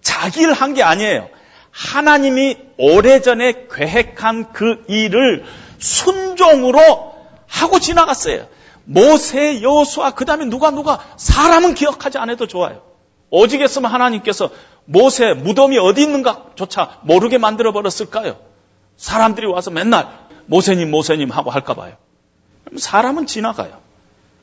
자기 0.02 0.42
일한게 0.42 0.84
아니에요. 0.84 1.28
하나님이 1.72 2.58
오래전에 2.78 3.68
계획한 3.74 4.54
그 4.54 4.84
일을 4.88 5.46
순종으로 5.80 7.16
하고 7.48 7.80
지나갔어요. 7.80 8.48
모세, 8.86 9.62
여호수아, 9.62 10.12
그 10.12 10.26
다음에 10.26 10.46
누가 10.46 10.72
누가 10.72 11.00
사람은 11.18 11.76
기억하지 11.76 12.18
않아도 12.18 12.48
좋아요. 12.48 12.82
오직 13.30 13.62
했으면 13.62 13.92
하나님께서 13.92 14.50
모세 14.86 15.34
무덤이 15.34 15.78
어디 15.78 16.04
있는가조차 16.04 17.00
모르게 17.04 17.38
만들어 17.38 17.72
버렸을까요? 17.72 18.38
사람들이 18.98 19.48
와서 19.48 19.72
맨날 19.72 20.10
모세님, 20.48 20.92
모세님 20.92 21.32
하고 21.32 21.50
할까 21.50 21.74
봐요. 21.74 21.96
사람은 22.78 23.26
지나가요. 23.26 23.80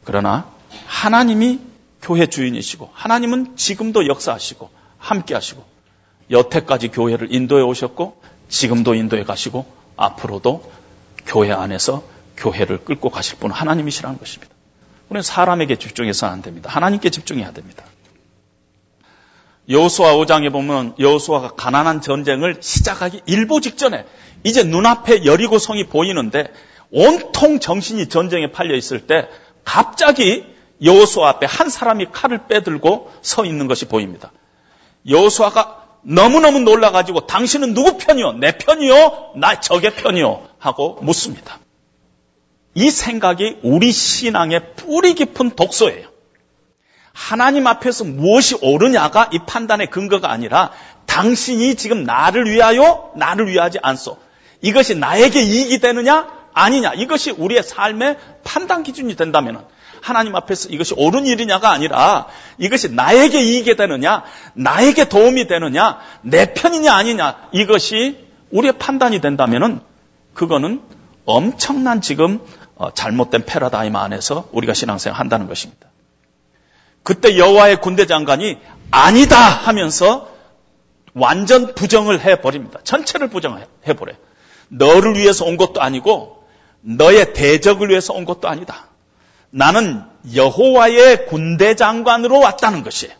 그러나 0.04 0.46
하나님이 0.86 1.60
교회 2.00 2.26
주인이시고 2.26 2.90
하나님은 2.92 3.56
지금도 3.56 4.06
역사하시고 4.06 4.70
함께 4.98 5.34
하시고 5.34 5.62
여태까지 6.30 6.88
교회를 6.88 7.34
인도해 7.34 7.62
오셨고 7.62 8.20
지금도 8.48 8.94
인도해 8.94 9.24
가시고 9.24 9.66
앞으로도 9.96 10.70
교회 11.26 11.52
안에서 11.52 12.02
교회를 12.38 12.84
끌고 12.84 13.10
가실 13.10 13.38
분은 13.38 13.54
하나님이시라는 13.54 14.18
것입니다. 14.18 14.54
우리는 15.08 15.22
사람에게 15.22 15.76
집중해서는 15.76 16.32
안 16.32 16.42
됩니다. 16.42 16.70
하나님께 16.70 17.10
집중해야 17.10 17.52
됩니다. 17.52 17.84
여호수아 19.68 20.14
5장에 20.14 20.50
보면 20.50 20.94
여호수아가 20.98 21.50
가난한 21.50 22.00
전쟁을 22.00 22.58
시작하기 22.60 23.22
일보 23.26 23.60
직전에 23.60 24.06
이제 24.44 24.62
눈앞에 24.62 25.24
여리고 25.26 25.58
성이 25.58 25.84
보이는데 25.84 26.50
온통 26.90 27.60
정신이 27.60 28.08
전쟁에 28.08 28.50
팔려 28.50 28.74
있을 28.74 29.06
때 29.06 29.28
갑자기 29.64 30.46
여호수아 30.82 31.28
앞에 31.28 31.46
한 31.46 31.68
사람이 31.68 32.06
칼을 32.12 32.46
빼들고 32.46 33.12
서 33.20 33.44
있는 33.44 33.66
것이 33.66 33.86
보입니다. 33.86 34.32
여호수아가 35.06 35.84
너무너무 36.02 36.60
놀라가지고 36.60 37.26
당신은 37.26 37.74
누구 37.74 37.98
편이요? 37.98 38.34
내 38.34 38.56
편이요? 38.56 39.32
나 39.36 39.60
적의 39.60 39.94
편이요? 39.94 40.48
하고 40.58 40.98
묻습니다. 41.02 41.58
이 42.78 42.92
생각이 42.92 43.58
우리 43.64 43.90
신앙의 43.90 44.74
뿌리 44.76 45.14
깊은 45.14 45.56
독소예요. 45.56 46.06
하나님 47.12 47.66
앞에서 47.66 48.04
무엇이 48.04 48.56
옳으냐가 48.62 49.28
이 49.32 49.40
판단의 49.44 49.88
근거가 49.88 50.30
아니라 50.30 50.70
당신이 51.06 51.74
지금 51.74 52.04
나를 52.04 52.48
위하여 52.48 53.10
나를 53.16 53.48
위하지 53.48 53.80
않소. 53.82 54.18
이것이 54.62 54.94
나에게 54.94 55.42
이익이 55.42 55.80
되느냐? 55.80 56.28
아니냐? 56.54 56.94
이것이 56.94 57.32
우리의 57.32 57.64
삶의 57.64 58.16
판단 58.44 58.84
기준이 58.84 59.16
된다면 59.16 59.64
하나님 60.00 60.36
앞에서 60.36 60.68
이것이 60.68 60.94
옳은 60.96 61.26
일이냐가 61.26 61.72
아니라 61.72 62.28
이것이 62.58 62.90
나에게 62.90 63.40
이익이 63.40 63.74
되느냐? 63.74 64.22
나에게 64.54 65.08
도움이 65.08 65.48
되느냐? 65.48 65.98
내 66.22 66.54
편이냐? 66.54 66.94
아니냐? 66.94 67.48
이것이 67.50 68.24
우리의 68.52 68.74
판단이 68.78 69.20
된다면 69.20 69.80
그거는 70.34 70.80
엄청난 71.28 72.00
지금 72.00 72.40
어, 72.40 72.57
잘못된 72.94 73.44
패러다임 73.44 73.96
안에서 73.96 74.48
우리가 74.52 74.74
신앙생활 74.74 75.18
한다는 75.18 75.48
것입니다. 75.48 75.88
그때 77.02 77.36
여호와의 77.38 77.80
군대 77.80 78.06
장관이 78.06 78.58
아니다 78.90 79.36
하면서 79.38 80.28
완전 81.14 81.74
부정을 81.74 82.20
해버립니다. 82.20 82.80
전체를 82.84 83.28
부정해버려요. 83.28 84.16
너를 84.68 85.16
위해서 85.16 85.44
온 85.44 85.56
것도 85.56 85.80
아니고 85.80 86.44
너의 86.80 87.32
대적을 87.32 87.88
위해서 87.88 88.12
온 88.14 88.24
것도 88.24 88.48
아니다. 88.48 88.86
나는 89.50 90.02
여호와의 90.34 91.26
군대 91.26 91.74
장관으로 91.74 92.38
왔다는 92.38 92.82
것이에요. 92.82 93.14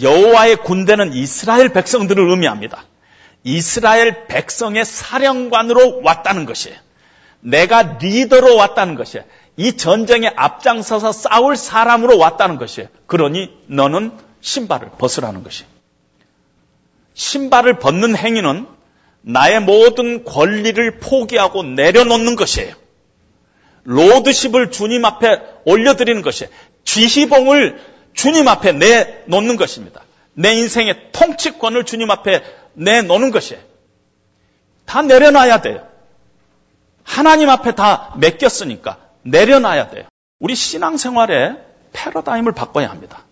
여호와의 0.00 0.56
군대는 0.56 1.14
이스라엘 1.14 1.70
백성들을 1.70 2.28
의미합니다. 2.28 2.84
이스라엘 3.44 4.26
백성의 4.26 4.84
사령관으로 4.84 6.02
왔다는 6.02 6.44
것이에요. 6.44 6.76
내가 7.46 7.98
리더로 8.00 8.56
왔다는 8.56 8.96
것이에요. 8.96 9.24
이 9.56 9.76
전쟁에 9.76 10.32
앞장서서 10.34 11.12
싸울 11.12 11.56
사람으로 11.56 12.18
왔다는 12.18 12.58
것이에요. 12.58 12.88
그러니 13.06 13.56
너는 13.68 14.12
신발을 14.40 14.90
벗으라는 14.98 15.44
것이에요. 15.44 15.70
신발을 17.14 17.78
벗는 17.78 18.16
행위는 18.16 18.66
나의 19.22 19.60
모든 19.60 20.24
권리를 20.24 20.98
포기하고 20.98 21.62
내려놓는 21.62 22.36
것이에요. 22.36 22.74
로드십을 23.84 24.72
주님 24.72 25.04
앞에 25.04 25.40
올려드리는 25.64 26.22
것이에요. 26.22 26.50
쥐시봉을 26.84 27.80
주님 28.12 28.48
앞에 28.48 28.72
내놓는 28.72 29.56
것입니다. 29.56 30.02
내 30.34 30.54
인생의 30.54 31.12
통치권을 31.12 31.84
주님 31.84 32.10
앞에 32.10 32.42
내놓는 32.74 33.30
것이에요. 33.30 33.62
다 34.84 35.02
내려놔야 35.02 35.62
돼요. 35.62 35.95
하나님 37.06 37.48
앞에 37.48 37.74
다 37.74 38.12
맡겼으니까 38.16 38.98
내려놔야 39.22 39.90
돼요. 39.90 40.04
우리 40.38 40.54
신앙생활의 40.54 41.56
패러다임을 41.92 42.52
바꿔야 42.52 42.90
합니다. 42.90 43.24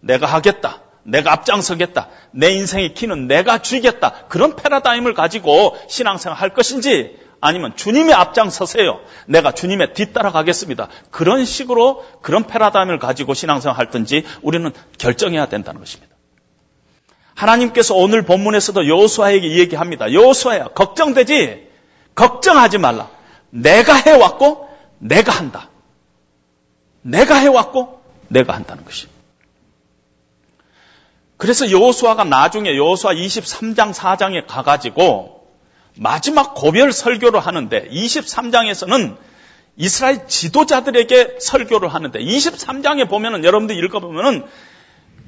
내가 0.00 0.26
하겠다. 0.26 0.80
내가 1.02 1.32
앞장서겠다. 1.32 2.08
내 2.30 2.52
인생의 2.52 2.94
키는 2.94 3.26
내가 3.26 3.58
쥐겠다. 3.58 4.26
그런 4.28 4.56
패러다임을 4.56 5.14
가지고 5.14 5.76
신앙생활 5.88 6.38
할 6.38 6.50
것인지 6.50 7.18
아니면 7.40 7.76
주님의 7.76 8.14
앞장서세요. 8.14 9.00
내가 9.26 9.52
주님의 9.52 9.94
뒤따라 9.94 10.30
가겠습니다. 10.30 10.88
그런 11.10 11.44
식으로 11.44 12.04
그런 12.22 12.46
패러다임을 12.46 12.98
가지고 12.98 13.34
신앙생활 13.34 13.78
할든지 13.78 14.24
우리는 14.42 14.70
결정해야 14.98 15.46
된다는 15.46 15.80
것입니다. 15.80 16.14
하나님께서 17.34 17.94
오늘 17.94 18.22
본문에서도 18.24 18.86
여호수아에게 18.86 19.58
얘기합니다. 19.58 20.12
여호수아야 20.12 20.68
걱정되지 20.68 21.68
걱정하지 22.14 22.78
말라. 22.78 23.10
내가 23.54 23.94
해왔고 23.94 24.68
내가 24.98 25.32
한다. 25.32 25.68
내가 27.02 27.36
해왔고 27.36 28.02
내가 28.28 28.54
한다는 28.54 28.84
것이. 28.84 29.06
그래서 31.36 31.70
여호수아가 31.70 32.24
나중에 32.24 32.76
여호수아 32.76 33.12
23장 33.12 33.92
4장에 33.92 34.46
가가지고 34.46 35.46
마지막 35.96 36.54
고별 36.54 36.92
설교를 36.92 37.38
하는데 37.40 37.88
23장에서는 37.88 39.16
이스라엘 39.76 40.26
지도자들에게 40.26 41.36
설교를 41.40 41.92
하는데 41.92 42.18
23장에 42.18 43.08
보면은 43.08 43.44
여러분들 43.44 43.76
읽어보면은 43.84 44.44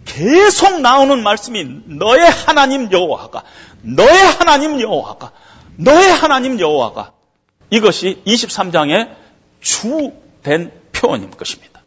계속 0.05 0.81
나오는 0.81 1.23
말씀이 1.23 1.65
너의 1.87 2.29
하나님 2.31 2.91
여호와가 2.91 3.43
너의 3.83 4.27
하나님 4.39 4.81
여호와가 4.81 5.33
너의 5.77 6.11
하나님 6.11 6.59
여호와가 6.59 7.13
이것이 7.71 8.23
23장의 8.27 9.15
주된 9.61 10.73
표현인 10.93 11.31
것입니다. 11.31 11.83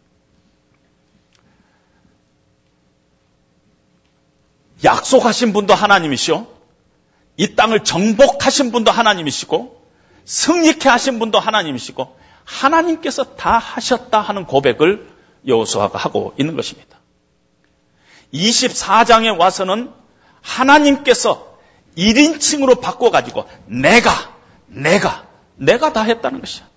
약속하신 4.83 5.53
분도 5.53 5.73
하나님이시오. 5.73 6.47
이 7.37 7.55
땅을 7.55 7.83
정복하신 7.83 8.71
분도 8.71 8.91
하나님이시고 8.91 9.81
승리케 10.25 10.89
하신 10.89 11.19
분도 11.19 11.39
하나님이시고 11.39 12.17
하나님께서 12.43 13.35
다 13.35 13.57
하셨다 13.57 14.19
하는 14.19 14.45
고백을 14.45 15.09
여호수아가 15.47 15.97
하고 15.97 16.33
있는 16.37 16.55
것입니다. 16.55 16.99
24장에 18.33 19.37
와서는 19.37 19.91
하나님께서 20.41 21.57
1인칭으로 21.97 22.81
바꿔 22.81 23.09
가지고 23.09 23.47
내가, 23.65 24.11
내가, 24.67 25.28
내가 25.59 25.93
다 25.93 26.03
했다는 26.03 26.39
것이야. 26.39 26.67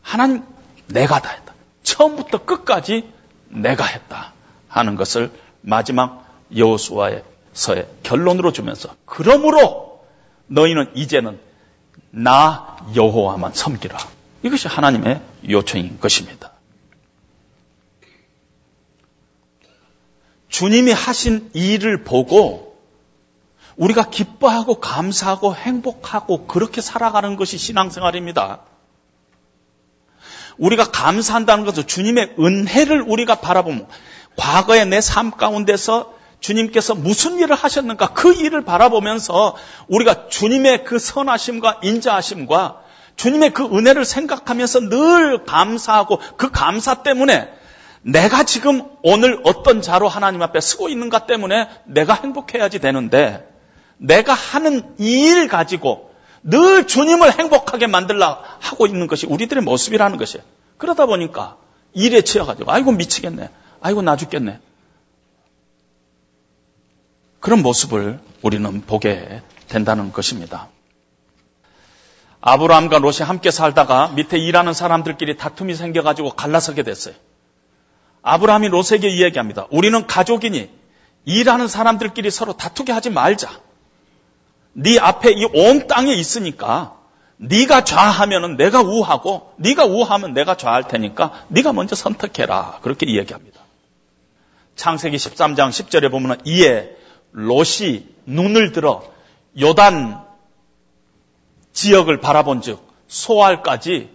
하나님, 0.00 0.42
내가 0.88 1.20
다 1.20 1.30
했다. 1.30 1.54
처음부터 1.82 2.44
끝까지 2.44 3.12
내가 3.48 3.84
했다 3.84 4.32
하는 4.68 4.96
것을 4.96 5.30
마지막 5.60 6.26
여호수아의 6.56 7.24
서의 7.52 7.86
결론으로 8.02 8.52
주면서 8.52 8.94
그러므로 9.04 10.04
너희는 10.46 10.92
이제는 10.94 11.38
나 12.10 12.76
여호와만 12.94 13.52
섬기라. 13.54 13.98
이것이 14.42 14.68
하나님의 14.68 15.20
요청인 15.48 16.00
것입니다. 16.00 16.52
주님이 20.48 20.92
하신 20.92 21.50
일을 21.54 22.04
보고 22.04 22.71
우리가 23.76 24.10
기뻐하고 24.10 24.80
감사하고 24.80 25.54
행복하고 25.54 26.46
그렇게 26.46 26.80
살아가는 26.80 27.36
것이 27.36 27.58
신앙생활입니다. 27.58 28.60
우리가 30.58 30.90
감사한다는 30.90 31.64
것은 31.64 31.86
주님의 31.86 32.34
은혜를 32.38 33.02
우리가 33.02 33.36
바라보면 33.36 33.86
과거의 34.36 34.86
내 34.86 35.00
삶 35.00 35.30
가운데서 35.30 36.14
주님께서 36.40 36.94
무슨 36.94 37.38
일을 37.38 37.54
하셨는가 37.54 38.08
그 38.14 38.34
일을 38.34 38.64
바라보면서 38.64 39.56
우리가 39.88 40.28
주님의 40.28 40.84
그 40.84 40.98
선하심과 40.98 41.80
인자하심과 41.82 42.80
주님의 43.16 43.50
그 43.50 43.64
은혜를 43.64 44.04
생각하면서 44.04 44.88
늘 44.88 45.44
감사하고 45.44 46.18
그 46.36 46.50
감사 46.50 47.02
때문에 47.02 47.52
내가 48.02 48.42
지금 48.42 48.82
오늘 49.02 49.40
어떤 49.44 49.80
자로 49.80 50.08
하나님 50.08 50.42
앞에 50.42 50.60
서고 50.60 50.88
있는가 50.88 51.26
때문에 51.26 51.68
내가 51.84 52.14
행복해야지 52.14 52.80
되는데 52.80 53.51
내가 53.98 54.34
하는 54.34 54.94
일 54.98 55.48
가지고 55.48 56.12
늘 56.42 56.86
주님을 56.86 57.38
행복하게 57.38 57.86
만들라 57.86 58.42
하고 58.60 58.86
있는 58.86 59.06
것이 59.06 59.26
우리들의 59.26 59.62
모습이라는 59.62 60.18
것이에요. 60.18 60.44
그러다 60.78 61.06
보니까 61.06 61.56
일에 61.92 62.22
치여가지고 62.22 62.72
아이고 62.72 62.92
미치겠네. 62.92 63.50
아이고 63.80 64.02
나 64.02 64.16
죽겠네. 64.16 64.58
그런 67.40 67.62
모습을 67.62 68.20
우리는 68.42 68.80
보게 68.82 69.42
된다는 69.68 70.12
것입니다. 70.12 70.68
아브라함과 72.40 72.98
롯이 72.98 73.18
함께 73.20 73.50
살다가 73.50 74.08
밑에 74.08 74.36
일하는 74.38 74.72
사람들끼리 74.72 75.36
다툼이 75.36 75.74
생겨가지고 75.74 76.30
갈라서게 76.30 76.82
됐어요. 76.82 77.14
아브라함이 78.22 78.68
롯에게 78.68 79.08
이야기합니다. 79.08 79.66
우리는 79.70 80.06
가족이니 80.06 80.70
일하는 81.24 81.68
사람들끼리 81.68 82.30
서로 82.30 82.52
다투게 82.52 82.92
하지 82.92 83.10
말자. 83.10 83.60
네 84.72 84.98
앞에 84.98 85.32
이 85.32 85.44
온 85.54 85.86
땅에 85.86 86.12
있으니까 86.14 86.96
네가 87.36 87.84
좌하면은 87.84 88.56
내가 88.56 88.80
우하고 88.82 89.52
네가 89.56 89.84
우하면 89.84 90.32
내가 90.32 90.56
좌할 90.56 90.86
테니까 90.86 91.44
네가 91.48 91.72
먼저 91.72 91.96
선택해라. 91.96 92.78
그렇게 92.82 93.06
이야기합니다. 93.06 93.60
창세기 94.76 95.16
13장 95.16 95.70
10절에 95.70 96.10
보면 96.10 96.40
이에 96.44 96.96
롯이 97.32 98.06
눈을 98.26 98.72
들어 98.72 99.02
요단 99.60 100.22
지역을 101.72 102.20
바라본즉 102.20 102.80
소알까지 103.08 104.10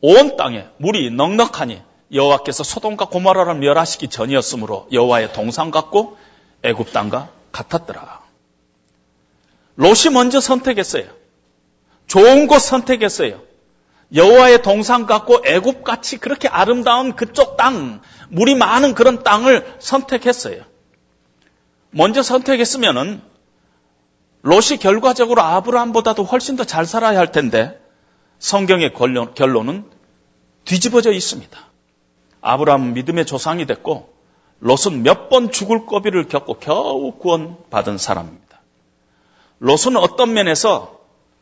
온 0.00 0.36
땅에 0.36 0.66
물이 0.76 1.10
넉넉하니 1.10 1.80
여호와께서 2.12 2.62
소돔과 2.62 3.06
고모라를 3.06 3.56
멸하시기 3.56 4.08
전이었으므로 4.08 4.86
여호와의 4.92 5.32
동상 5.32 5.70
같고 5.70 6.16
애굽 6.62 6.92
땅과 6.92 7.28
같았더라. 7.50 8.25
롯이 9.76 10.12
먼저 10.12 10.40
선택했어요. 10.40 11.04
좋은 12.06 12.46
곳 12.46 12.58
선택했어요. 12.58 13.40
여호와의 14.14 14.62
동상 14.62 15.06
같고 15.06 15.42
애굽 15.44 15.82
같이 15.84 16.18
그렇게 16.18 16.48
아름다운 16.48 17.16
그쪽 17.16 17.56
땅, 17.56 18.00
물이 18.28 18.54
많은 18.54 18.94
그런 18.94 19.22
땅을 19.22 19.76
선택했어요. 19.78 20.62
먼저 21.90 22.22
선택했으면은 22.22 23.20
롯이 24.42 24.78
결과적으로 24.80 25.42
아브라함보다도 25.42 26.22
훨씬 26.24 26.56
더 26.56 26.64
잘 26.64 26.86
살아야 26.86 27.18
할 27.18 27.32
텐데 27.32 27.80
성경의 28.38 28.92
결론은 29.34 29.90
뒤집어져 30.64 31.12
있습니다. 31.12 31.58
아브라함은 32.40 32.94
믿음의 32.94 33.26
조상이 33.26 33.66
됐고 33.66 34.14
롯은 34.60 35.02
몇 35.02 35.28
번 35.28 35.50
죽을 35.50 35.84
고비를 35.84 36.28
겪고 36.28 36.60
겨우 36.60 37.12
구원받은 37.18 37.98
사람입니다. 37.98 38.45
롯은 39.58 39.96
어떤 39.96 40.32
면에서 40.32 41.00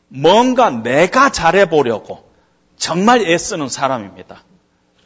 뭔가 0.09 0.71
내가 0.71 1.31
잘해보려고 1.31 2.31
정말 2.77 3.23
애쓰는 3.23 3.69
사람입니다. 3.69 4.43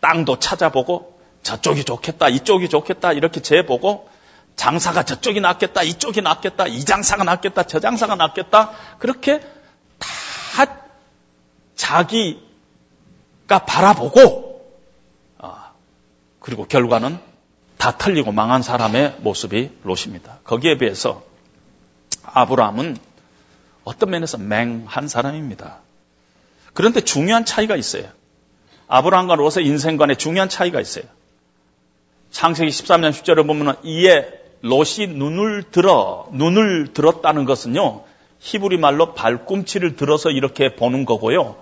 땅도 0.00 0.38
찾아보고 0.38 1.18
저쪽이 1.42 1.84
좋겠다, 1.84 2.28
이쪽이 2.28 2.68
좋겠다 2.68 3.12
이렇게 3.12 3.40
재보고 3.40 4.08
장사가 4.56 5.04
저쪽이 5.04 5.40
낫겠다, 5.40 5.82
이쪽이 5.82 6.20
낫겠다, 6.20 6.66
이 6.66 6.84
장사가 6.84 7.24
낫겠다, 7.24 7.62
저 7.64 7.80
장사가 7.80 8.16
낫겠다 8.16 8.72
그렇게 8.98 9.40
다 9.98 10.78
자기가 11.76 12.38
바라보고 13.66 14.48
그리고 16.40 16.64
결과는 16.66 17.18
다 17.76 17.96
틀리고 17.96 18.32
망한 18.32 18.62
사람의 18.62 19.18
모습이 19.20 19.70
롯입니다. 19.84 20.38
거기에 20.44 20.78
비해서 20.78 21.22
아브라함은 22.32 22.96
어떤 23.84 24.10
면에서 24.10 24.38
맹한 24.38 25.08
사람입니다. 25.08 25.78
그런데 26.74 27.00
중요한 27.00 27.44
차이가 27.44 27.76
있어요. 27.76 28.04
아브라함과 28.86 29.34
롯의 29.36 29.66
인생 29.66 29.96
관에 29.96 30.14
중요한 30.14 30.48
차이가 30.48 30.80
있어요. 30.80 31.04
창세기 32.30 32.70
13년 32.70 33.10
10절을 33.10 33.46
보면 33.46 33.76
이에 33.84 34.28
롯이 34.62 35.06
눈을 35.08 35.64
들어 35.70 36.28
눈을 36.32 36.92
들었다는 36.92 37.44
것은요. 37.44 38.04
히브리 38.40 38.78
말로 38.78 39.14
발꿈치를 39.14 39.96
들어서 39.96 40.30
이렇게 40.30 40.74
보는 40.74 41.04
거고요. 41.04 41.56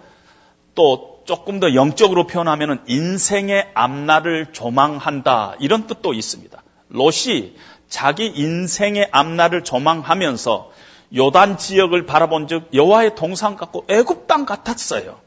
또 0.75 1.23
조금 1.25 1.59
더 1.61 1.75
영적으로 1.75 2.27
표현하면 2.27 2.85
인생의 2.87 3.71
앞날을 3.75 4.53
조망한다 4.53 5.57
이런 5.59 5.87
뜻도 5.87 6.15
있습니다. 6.15 6.63
롯이 6.89 7.55
자기 7.89 8.27
인생의 8.27 9.09
앞날을 9.13 9.65
조망하면서 9.65 10.71
요단 11.15 11.59
지역을 11.59 12.07
바라본 12.07 12.49
즉 12.49 12.69
여호와의 12.73 13.15
동상 13.15 13.57
같고 13.57 13.85
애굽 13.89 14.27
땅 14.27 14.45
같았어요. 14.45 15.21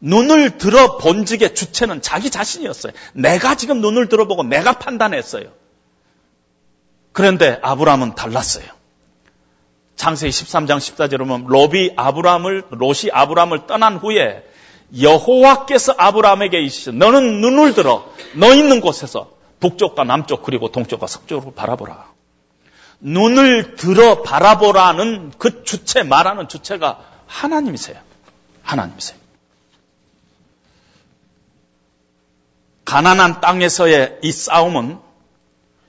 눈을 0.00 0.58
들어 0.58 0.98
본 0.98 1.24
적의 1.24 1.54
주체는 1.54 2.02
자기 2.02 2.30
자신이었어요. 2.30 2.92
내가 3.14 3.54
지금 3.54 3.80
눈을 3.80 4.08
들어보고 4.08 4.42
내가 4.42 4.74
판단했어요. 4.74 5.44
그런데 7.12 7.58
아브라함은 7.62 8.14
달랐어요. 8.14 8.64
창세기 9.96 10.30
13장 10.30 10.78
14절에 10.78 11.18
보면 11.18 11.46
롯이 11.46 11.92
아브라함을 11.96 12.64
롯이 12.70 13.10
아브라함을 13.12 13.66
떠난 13.66 13.96
후에 13.96 14.44
여호와께서 15.00 15.94
아브라함에게 15.96 16.58
이르시되 16.58 16.92
너는 16.92 17.40
눈을 17.40 17.74
들어 17.74 18.04
너 18.34 18.54
있는 18.54 18.80
곳에서 18.80 19.33
북쪽과 19.60 20.04
남쪽 20.04 20.42
그리고 20.42 20.70
동쪽과 20.70 21.06
서쪽으로 21.06 21.52
바라보라. 21.52 22.12
눈을 23.00 23.76
들어 23.76 24.22
바라보라는 24.22 25.32
그 25.38 25.64
주체 25.64 26.02
말하는 26.02 26.48
주체가 26.48 27.00
하나님이세요. 27.26 27.98
하나님이세요. 28.62 29.18
가난한 32.84 33.40
땅에서의 33.40 34.18
이 34.22 34.30
싸움은 34.30 34.98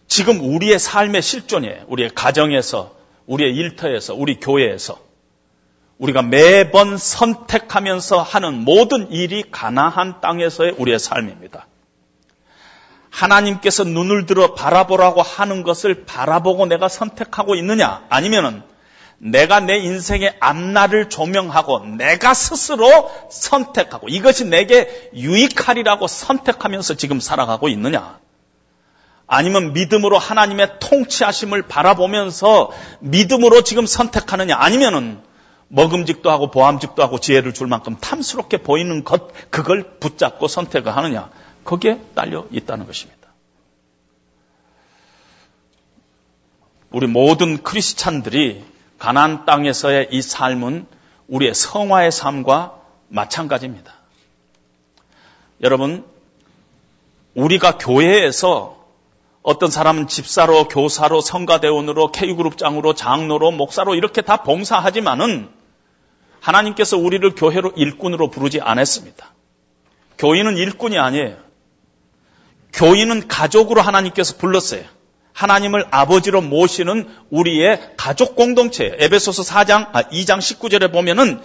지금 0.08 0.40
우리의 0.42 0.80
삶의 0.80 1.22
실존이에요. 1.22 1.86
우리의 1.88 2.12
가정에서, 2.16 2.96
우리의 3.26 3.56
일터에서, 3.56 4.14
우리 4.16 4.40
교회에서. 4.40 5.00
우리가 5.98 6.22
매번 6.22 6.98
선택하면서 6.98 8.22
하는 8.22 8.66
모든 8.66 9.12
일이 9.12 9.44
가나한 9.50 10.20
땅에서의 10.22 10.76
우리의 10.78 11.00
삶입니다. 11.00 11.68
하나님께서 13.16 13.86
눈을 13.86 14.26
들어 14.26 14.54
바라보라고 14.54 15.22
하는 15.22 15.64
것을 15.64 16.04
바라보고 16.04 16.66
내가 16.66 16.90
선택하고 16.90 17.56
있느냐? 17.56 18.04
아니면은 18.10 18.62
내가 19.18 19.62
내 19.62 19.78
인생의 19.78 20.36
앞날을 20.42 21.10
조명하고 21.10 21.86
내가 21.98 22.34
스스로 22.34 23.10
선택하고 23.32 24.10
이것이 24.10 24.46
내게 24.46 25.10
유익하리라고 25.16 26.08
선택하면서 26.08 26.96
지금 26.96 27.22
살아가고 27.22 27.70
있느냐? 27.70 28.20
아니면 29.28 29.72
믿음으로 29.72 30.18
하나님의 30.18 30.80
통치하심을 30.80 31.64
바라보면서 31.64 32.72
믿음으로 33.00 33.62
지금 33.62 33.86
선택하느냐? 33.86 34.58
아니면은 34.58 35.22
먹음직도 35.70 36.30
하고 36.30 36.52
보암직도 36.52 37.02
하고 37.02 37.20
지혜를 37.20 37.54
줄 37.54 37.68
만큼 37.68 37.96
탐스럽게 37.96 38.58
보이는 38.58 39.06
것 39.06 39.30
그걸 39.50 39.98
붙잡고 40.00 40.50
선택을 40.50 40.96
하느냐? 40.96 41.30
거기에 41.66 42.00
딸려 42.16 42.48
있다는 42.52 42.86
것입니다. 42.86 43.28
우리 46.92 47.08
모든 47.08 47.62
크리스찬들이 47.62 48.64
가난 48.98 49.46
땅에서의 49.46 50.08
이 50.12 50.22
삶은 50.22 50.88
우리의 51.28 51.54
성화의 51.54 52.12
삶과 52.12 52.80
마찬가지입니다. 53.10 53.94
여러분, 55.62 56.06
우리가 57.34 57.78
교회에서 57.78 58.86
어떤 59.42 59.70
사람은 59.70 60.08
집사로, 60.08 60.68
교사로, 60.70 61.22
성가대원으로, 61.22 62.12
K그룹장으로, 62.12 62.94
장로로, 62.94 63.52
목사로 63.52 63.96
이렇게 63.96 64.22
다 64.22 64.44
봉사하지만은 64.44 65.50
하나님께서 66.40 66.98
우리를 66.98 67.36
교회로 67.36 67.74
일꾼으로 67.76 68.30
부르지 68.30 68.62
않았습니다. 68.62 69.34
교인은 70.18 70.58
일꾼이 70.58 70.98
아니에요. 70.98 71.45
교인은 72.76 73.28
가족으로 73.28 73.82
하나님께서 73.82 74.36
불렀어요. 74.38 74.84
하나님을 75.34 75.86
아버지로 75.92 76.42
모시는 76.42 77.10
우리의 77.30 77.94
가족 77.98 78.36
공동체. 78.36 78.96
에베소서 79.00 79.44
4장, 79.44 79.90
아, 79.94 80.04
2장 80.04 80.40
19절에 80.40 80.92
보면은 80.92 81.42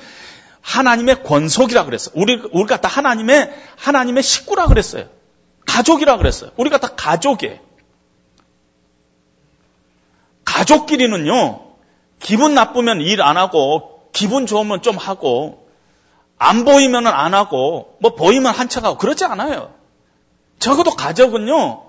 하나님의 0.60 1.22
권속이라 1.22 1.84
그랬어요. 1.86 2.12
우리, 2.16 2.40
우리가 2.52 2.80
다 2.80 2.88
하나님의, 2.88 3.52
하나님의 3.76 4.22
식구라 4.22 4.66
그랬어요. 4.66 5.08
가족이라 5.66 6.18
그랬어요. 6.18 6.50
우리가 6.56 6.78
다 6.78 6.94
가족이에요. 6.94 7.58
가족끼리는요, 10.44 11.60
기분 12.18 12.54
나쁘면 12.54 13.00
일 13.00 13.22
안 13.22 13.36
하고, 13.36 14.08
기분 14.12 14.46
좋으면 14.46 14.82
좀 14.82 14.96
하고, 14.96 15.68
안 16.38 16.64
보이면 16.64 17.06
안 17.06 17.34
하고, 17.34 17.96
뭐 18.00 18.14
보이면 18.14 18.52
한척 18.52 18.84
하고, 18.84 18.98
그러지 18.98 19.24
않아요. 19.24 19.79
적어도 20.60 20.92
가족은요, 20.92 21.82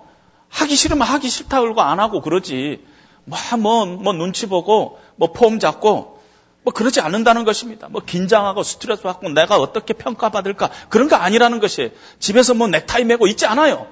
하기 0.49 0.76
싫으면 0.76 1.05
하기 1.05 1.30
싫다 1.30 1.61
그러고 1.61 1.82
안 1.82 1.99
하고 1.99 2.22
그러지. 2.22 2.84
뭐, 3.26 3.38
뭐, 3.59 3.86
뭐 3.86 4.13
눈치 4.13 4.47
보고, 4.47 4.99
뭐 5.15 5.34
폼 5.34 5.59
잡고, 5.59 6.19
뭐 6.63 6.74
그러지 6.74 7.01
않는다는 7.01 7.43
것입니다. 7.43 7.88
뭐 7.89 8.01
긴장하고 8.03 8.63
스트레스 8.63 9.01
받고 9.01 9.30
내가 9.30 9.57
어떻게 9.57 9.93
평가받을까 9.93 10.69
그런 10.89 11.09
거 11.09 11.15
아니라는 11.15 11.59
것이에요. 11.59 11.89
집에서 12.19 12.53
뭐 12.53 12.67
넥타이 12.67 13.03
메고 13.03 13.28
있지 13.28 13.45
않아요. 13.45 13.88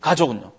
가족은요. 0.00 0.52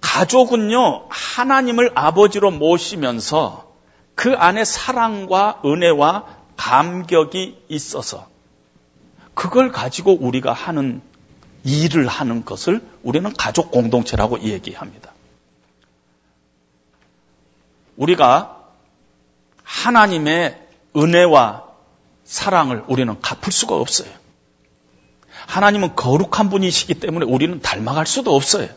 가족은요, 0.00 1.06
하나님을 1.10 1.92
아버지로 1.94 2.50
모시면서 2.50 3.70
그 4.14 4.34
안에 4.34 4.64
사랑과 4.64 5.60
은혜와 5.64 6.24
감격이 6.56 7.64
있어서 7.68 8.26
그걸 9.38 9.70
가지고 9.70 10.18
우리가 10.20 10.52
하는 10.52 11.00
일을 11.62 12.08
하는 12.08 12.44
것을 12.44 12.84
우리는 13.04 13.32
가족 13.34 13.70
공동체라고 13.70 14.40
얘기합니다. 14.40 15.12
우리가 17.96 18.66
하나님의 19.62 20.60
은혜와 20.96 21.68
사랑을 22.24 22.82
우리는 22.88 23.20
갚을 23.20 23.52
수가 23.52 23.76
없어요. 23.76 24.10
하나님은 25.46 25.94
거룩한 25.94 26.50
분이시기 26.50 26.94
때문에 26.94 27.24
우리는 27.24 27.60
닮아갈 27.60 28.06
수도 28.06 28.34
없어요. 28.34 28.68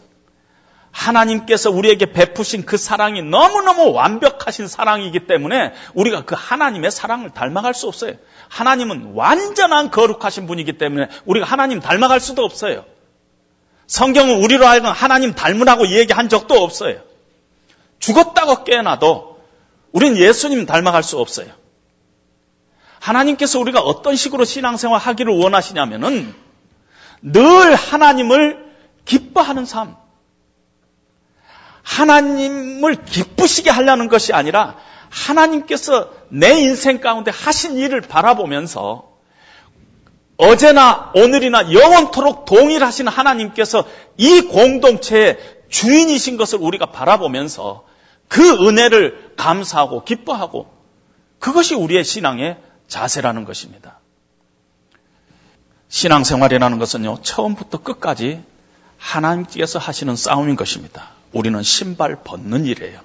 하나님께서 0.91 1.71
우리에게 1.71 2.11
베푸신 2.11 2.65
그 2.65 2.77
사랑이 2.77 3.21
너무너무 3.21 3.91
완벽하신 3.91 4.67
사랑이기 4.67 5.25
때문에 5.25 5.73
우리가 5.93 6.25
그 6.25 6.35
하나님의 6.37 6.91
사랑을 6.91 7.31
닮아갈 7.31 7.73
수 7.73 7.87
없어요. 7.87 8.13
하나님은 8.49 9.13
완전한 9.13 9.89
거룩하신 9.89 10.47
분이기 10.47 10.77
때문에 10.77 11.07
우리가 11.25 11.45
하나님 11.45 11.79
닮아갈 11.79 12.19
수도 12.19 12.43
없어요. 12.43 12.85
성경은 13.87 14.41
우리로 14.43 14.65
하여금 14.65 14.89
하나님 14.89 15.33
닮으라고 15.33 15.87
얘기한 15.87 16.29
적도 16.29 16.55
없어요. 16.63 17.01
죽었다고 17.99 18.63
깨어나도 18.63 19.41
우린 19.91 20.17
예수님 20.17 20.65
닮아갈 20.65 21.03
수 21.03 21.19
없어요. 21.19 21.47
하나님께서 22.99 23.59
우리가 23.59 23.81
어떤 23.81 24.15
식으로 24.15 24.45
신앙생활 24.45 24.99
하기를 24.99 25.33
원하시냐면은 25.37 26.33
늘 27.21 27.75
하나님을 27.75 28.71
기뻐하는 29.05 29.65
삶. 29.65 29.95
하나님을 31.83 33.03
기쁘시게 33.05 33.69
하려는 33.69 34.07
것이 34.07 34.33
아니라 34.33 34.75
하나님께서 35.09 36.11
내 36.29 36.59
인생 36.61 36.99
가운데 36.99 37.31
하신 37.31 37.77
일을 37.77 38.01
바라보면서 38.01 39.09
어제나 40.37 41.11
오늘이나 41.13 41.71
영원토록 41.71 42.45
동일하신 42.45 43.07
하나님께서 43.07 43.85
이 44.17 44.41
공동체의 44.41 45.37
주인이신 45.69 46.37
것을 46.37 46.59
우리가 46.59 46.87
바라보면서 46.87 47.85
그 48.27 48.67
은혜를 48.67 49.33
감사하고 49.37 50.03
기뻐하고 50.03 50.71
그것이 51.39 51.75
우리의 51.75 52.03
신앙의 52.03 52.57
자세라는 52.87 53.45
것입니다. 53.45 53.99
신앙생활이라는 55.89 56.79
것은요, 56.79 57.21
처음부터 57.21 57.79
끝까지 57.79 58.41
하나님께서 58.97 59.77
하시는 59.77 60.15
싸움인 60.15 60.55
것입니다. 60.55 61.09
우리는 61.33 61.61
신발 61.63 62.23
벗는 62.23 62.65
일이에요. 62.65 62.99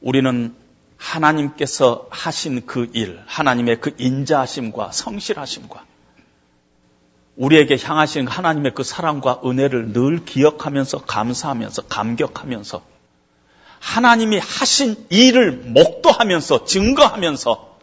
우리는 0.00 0.54
하나님께서 0.96 2.06
하신 2.10 2.66
그 2.66 2.90
일, 2.92 3.20
하나님의 3.26 3.80
그 3.80 3.94
인자하심과 3.98 4.92
성실하심과 4.92 5.84
우리에게 7.36 7.78
향하신 7.80 8.26
하나님의 8.26 8.74
그 8.74 8.82
사랑과 8.82 9.40
은혜를 9.44 9.92
늘 9.92 10.24
기억하면서 10.24 11.02
감사하면서 11.02 11.82
감격하면서 11.82 12.82
하나님이 13.78 14.38
하신 14.38 15.06
일을 15.08 15.52
목도하면서 15.52 16.64
증거하면서 16.64 17.78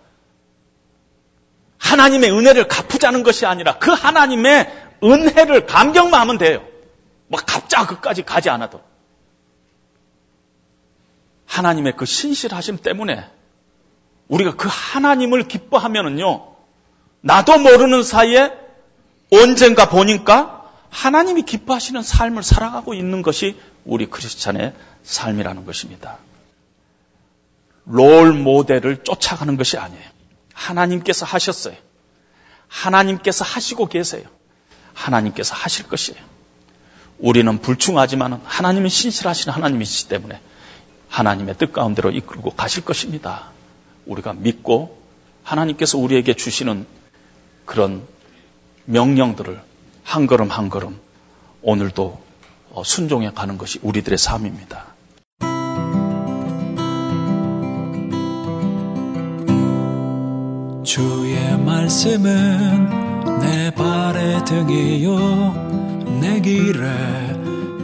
하나님의 1.77 2.31
은혜를 2.31 2.67
갚으자는 2.67 3.23
것이 3.23 3.45
아니라 3.45 3.77
그 3.77 3.91
하나님의 3.91 4.71
은혜를 5.03 5.67
감격만 5.67 6.19
하면 6.19 6.37
돼요. 6.37 6.74
뭐 7.27 7.39
갑자 7.45 7.85
그까지 7.85 8.23
가지 8.23 8.49
않아도. 8.49 8.81
하나님의 11.45 11.95
그 11.95 12.05
신실하심 12.05 12.77
때문에 12.77 13.29
우리가 14.27 14.55
그 14.55 14.67
하나님을 14.71 15.47
기뻐하면은요, 15.47 16.55
나도 17.21 17.57
모르는 17.59 18.03
사이에 18.03 18.51
언젠가 19.31 19.89
보니까 19.89 20.71
하나님이 20.89 21.43
기뻐하시는 21.43 22.01
삶을 22.01 22.43
살아가고 22.43 22.93
있는 22.93 23.21
것이 23.21 23.59
우리 23.83 24.09
크리스찬의 24.09 24.73
삶이라는 25.03 25.65
것입니다. 25.65 26.17
롤 27.85 28.33
모델을 28.33 29.03
쫓아가는 29.03 29.57
것이 29.57 29.77
아니에요. 29.77 30.03
하나님께서 30.53 31.25
하셨어요. 31.25 31.75
하나님께서 32.67 33.45
하시고 33.45 33.87
계세요. 33.87 34.23
하나님께서 34.93 35.53
하실 35.53 35.87
것이에요. 35.87 36.21
우리는 37.19 37.59
불충하지만 37.59 38.41
하나님은 38.43 38.89
신실하신 38.89 39.51
하나님이시기 39.51 40.09
때문에 40.09 40.39
하나님의 41.09 41.57
뜻 41.57 41.71
가운데로 41.71 42.11
이끌고 42.11 42.51
가실 42.51 42.83
것입니다. 42.83 43.51
우리가 44.05 44.33
믿고 44.33 45.01
하나님께서 45.43 45.97
우리에게 45.97 46.33
주시는 46.33 46.85
그런 47.65 48.05
명령들을 48.85 49.61
한 50.03 50.27
걸음 50.27 50.49
한 50.49 50.69
걸음 50.69 50.99
오늘도 51.61 52.23
어, 52.71 52.83
순종해 52.83 53.31
가는 53.33 53.57
것이 53.57 53.79
우리들의 53.81 54.17
삶입니다. 54.17 54.93
주의 60.83 61.57
말씀은 61.57 63.39
내 63.39 63.71
발의 63.71 64.45
등이요 64.45 65.84
내 66.19 66.39
길에 66.39 66.87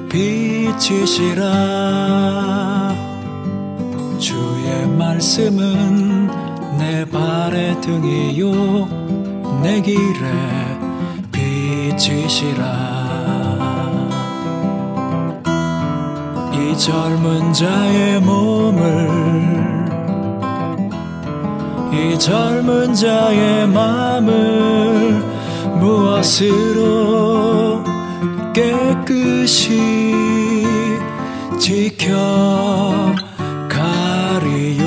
빛이시라 0.10 1.42
주의 4.20 4.88
말씀은 4.98 6.28
내 6.78 7.06
발의 7.06 7.80
등이요. 7.82 9.02
내 9.62 9.82
길에 9.82 10.32
빛이시라 11.32 12.66
이 16.54 16.78
젊은 16.78 17.54
자의 17.54 18.20
몸을 18.22 19.52
이 21.94 22.18
젊은 22.18 22.94
자의 22.94 23.68
마음을 23.68 25.22
무엇으로 25.80 27.71
깨끗이 29.06 29.80
지켜 31.60 32.16
가리요. 33.70 34.86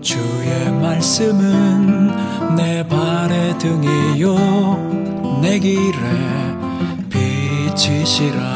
주의 0.00 0.72
말씀은 0.80 2.56
내 2.56 2.86
발의 2.86 3.58
등이요. 3.58 4.36
내 5.42 5.58
길에 5.58 5.92
빛이시라 7.10 8.55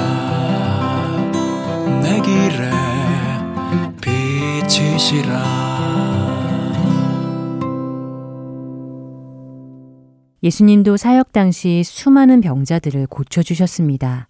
예수님도 10.43 10.97
사역 10.97 11.31
당시 11.31 11.83
수많은 11.83 12.41
병자들을 12.41 13.07
고쳐주셨습니다. 13.07 14.27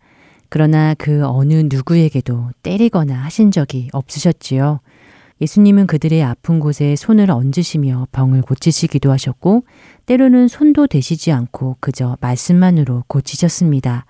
그러나 0.49 0.93
그 0.97 1.25
어느 1.25 1.63
누구에게도 1.69 2.51
때리거나 2.63 3.15
하신 3.15 3.51
적이 3.51 3.89
없으셨지요. 3.93 4.79
예수님은 5.41 5.87
그들의 5.87 6.23
아픈 6.23 6.59
곳에 6.59 6.95
손을 6.95 7.31
얹으시며 7.31 8.07
병을 8.11 8.41
고치시기도 8.41 9.11
하셨고, 9.11 9.63
때로는 10.05 10.47
손도 10.47 10.87
대시지 10.87 11.31
않고 11.31 11.77
그저 11.79 12.17
말씀만으로 12.21 13.03
고치셨습니다. 13.07 14.05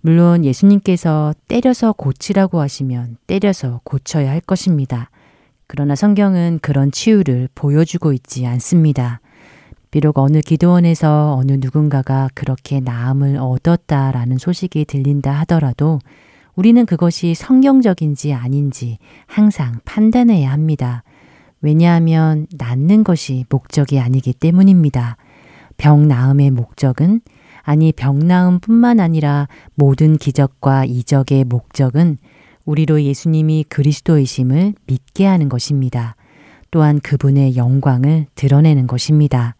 물론 0.00 0.44
예수님께서 0.44 1.34
때려서 1.48 1.92
고치라고 1.92 2.60
하시면 2.60 3.18
때려서 3.26 3.80
고쳐야 3.84 4.30
할 4.30 4.40
것입니다. 4.40 5.10
그러나 5.74 5.94
성경은 5.94 6.58
그런 6.60 6.92
치유를 6.92 7.48
보여주고 7.54 8.12
있지 8.12 8.46
않습니다. 8.46 9.22
비록 9.90 10.18
어느 10.18 10.42
기도원에서 10.42 11.34
어느 11.34 11.52
누군가가 11.52 12.28
그렇게 12.34 12.78
나음을 12.78 13.38
얻었다라는 13.38 14.36
소식이 14.36 14.84
들린다 14.84 15.32
하더라도 15.40 15.98
우리는 16.56 16.84
그것이 16.84 17.34
성경적인지 17.34 18.34
아닌지 18.34 18.98
항상 19.24 19.80
판단해야 19.86 20.52
합니다. 20.52 21.04
왜냐하면 21.62 22.46
낫는 22.54 23.02
것이 23.02 23.46
목적이 23.48 23.98
아니기 23.98 24.34
때문입니다. 24.34 25.16
병 25.78 26.06
나음의 26.06 26.50
목적은 26.50 27.22
아니 27.62 27.92
병 27.92 28.18
나음뿐만 28.18 29.00
아니라 29.00 29.48
모든 29.74 30.18
기적과 30.18 30.84
이적의 30.84 31.44
목적은 31.44 32.18
우리로 32.64 33.02
예수님이 33.02 33.64
그리스도이심을 33.68 34.74
믿게 34.86 35.26
하는 35.26 35.48
것입니다. 35.48 36.16
또한 36.70 37.00
그분의 37.00 37.56
영광을 37.56 38.26
드러내는 38.34 38.86
것입니다. 38.86 39.54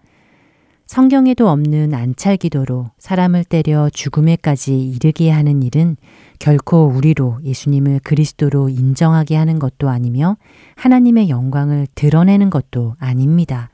성경에도 0.87 1.49
없는 1.49 1.95
안찰 1.95 2.37
기도로 2.37 2.91
사람을 2.99 3.45
때려 3.45 3.89
죽음에까지 3.89 4.79
이르게 4.79 5.31
하는 5.31 5.63
일은 5.63 5.97
결코 6.39 6.87
우리로 6.87 7.39
예수님을 7.45 8.01
그리스도로 8.01 8.69
인정하게 8.69 9.37
하는 9.37 9.59
것도 9.59 9.89
아니며 9.89 10.37
하나님의 10.77 11.31
영광을 11.31 11.87
드러내는 11.95 12.51
것도 12.51 12.97
아닙니다. 12.99 13.71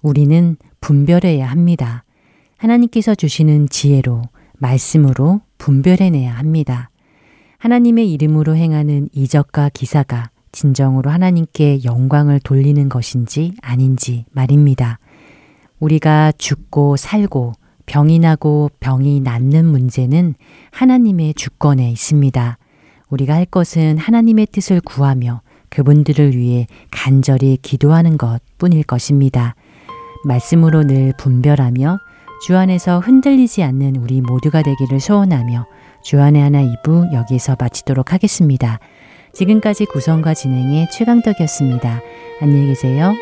우리는 0.00 0.56
분별해야 0.80 1.46
합니다. 1.46 2.04
하나님께서 2.56 3.14
주시는 3.14 3.68
지혜로, 3.68 4.22
말씀으로 4.58 5.42
분별해내야 5.58 6.32
합니다. 6.32 6.90
하나님의 7.58 8.12
이름으로 8.12 8.56
행하는 8.56 9.08
이적과 9.12 9.70
기사가 9.70 10.30
진정으로 10.52 11.10
하나님께 11.10 11.84
영광을 11.84 12.40
돌리는 12.40 12.88
것인지 12.88 13.54
아닌지 13.62 14.24
말입니다. 14.32 14.98
우리가 15.78 16.32
죽고 16.38 16.96
살고 16.96 17.52
병이 17.86 18.18
나고 18.18 18.70
병이 18.80 19.20
낫는 19.20 19.66
문제는 19.66 20.34
하나님의 20.72 21.34
주권에 21.34 21.90
있습니다. 21.90 22.58
우리가 23.10 23.34
할 23.34 23.44
것은 23.44 23.98
하나님의 23.98 24.46
뜻을 24.46 24.80
구하며 24.80 25.42
그분들을 25.68 26.36
위해 26.36 26.66
간절히 26.90 27.58
기도하는 27.60 28.18
것 28.18 28.40
뿐일 28.58 28.82
것입니다. 28.82 29.54
말씀으로 30.24 30.84
늘 30.84 31.12
분별하며 31.18 31.98
주 32.44 32.56
안에서 32.56 32.98
흔들리지 33.00 33.62
않는 33.62 33.96
우리 33.96 34.20
모두가 34.20 34.62
되기를 34.62 35.00
소원하며 35.00 35.66
주안의 36.06 36.40
하나 36.40 36.62
2부 36.62 37.12
여기서 37.12 37.56
마치도록 37.58 38.12
하겠습니다. 38.12 38.78
지금까지 39.32 39.86
구성과 39.86 40.34
진행의 40.34 40.88
최강덕이었습니다. 40.92 42.00
안녕히 42.40 42.68
계세요. 42.68 43.12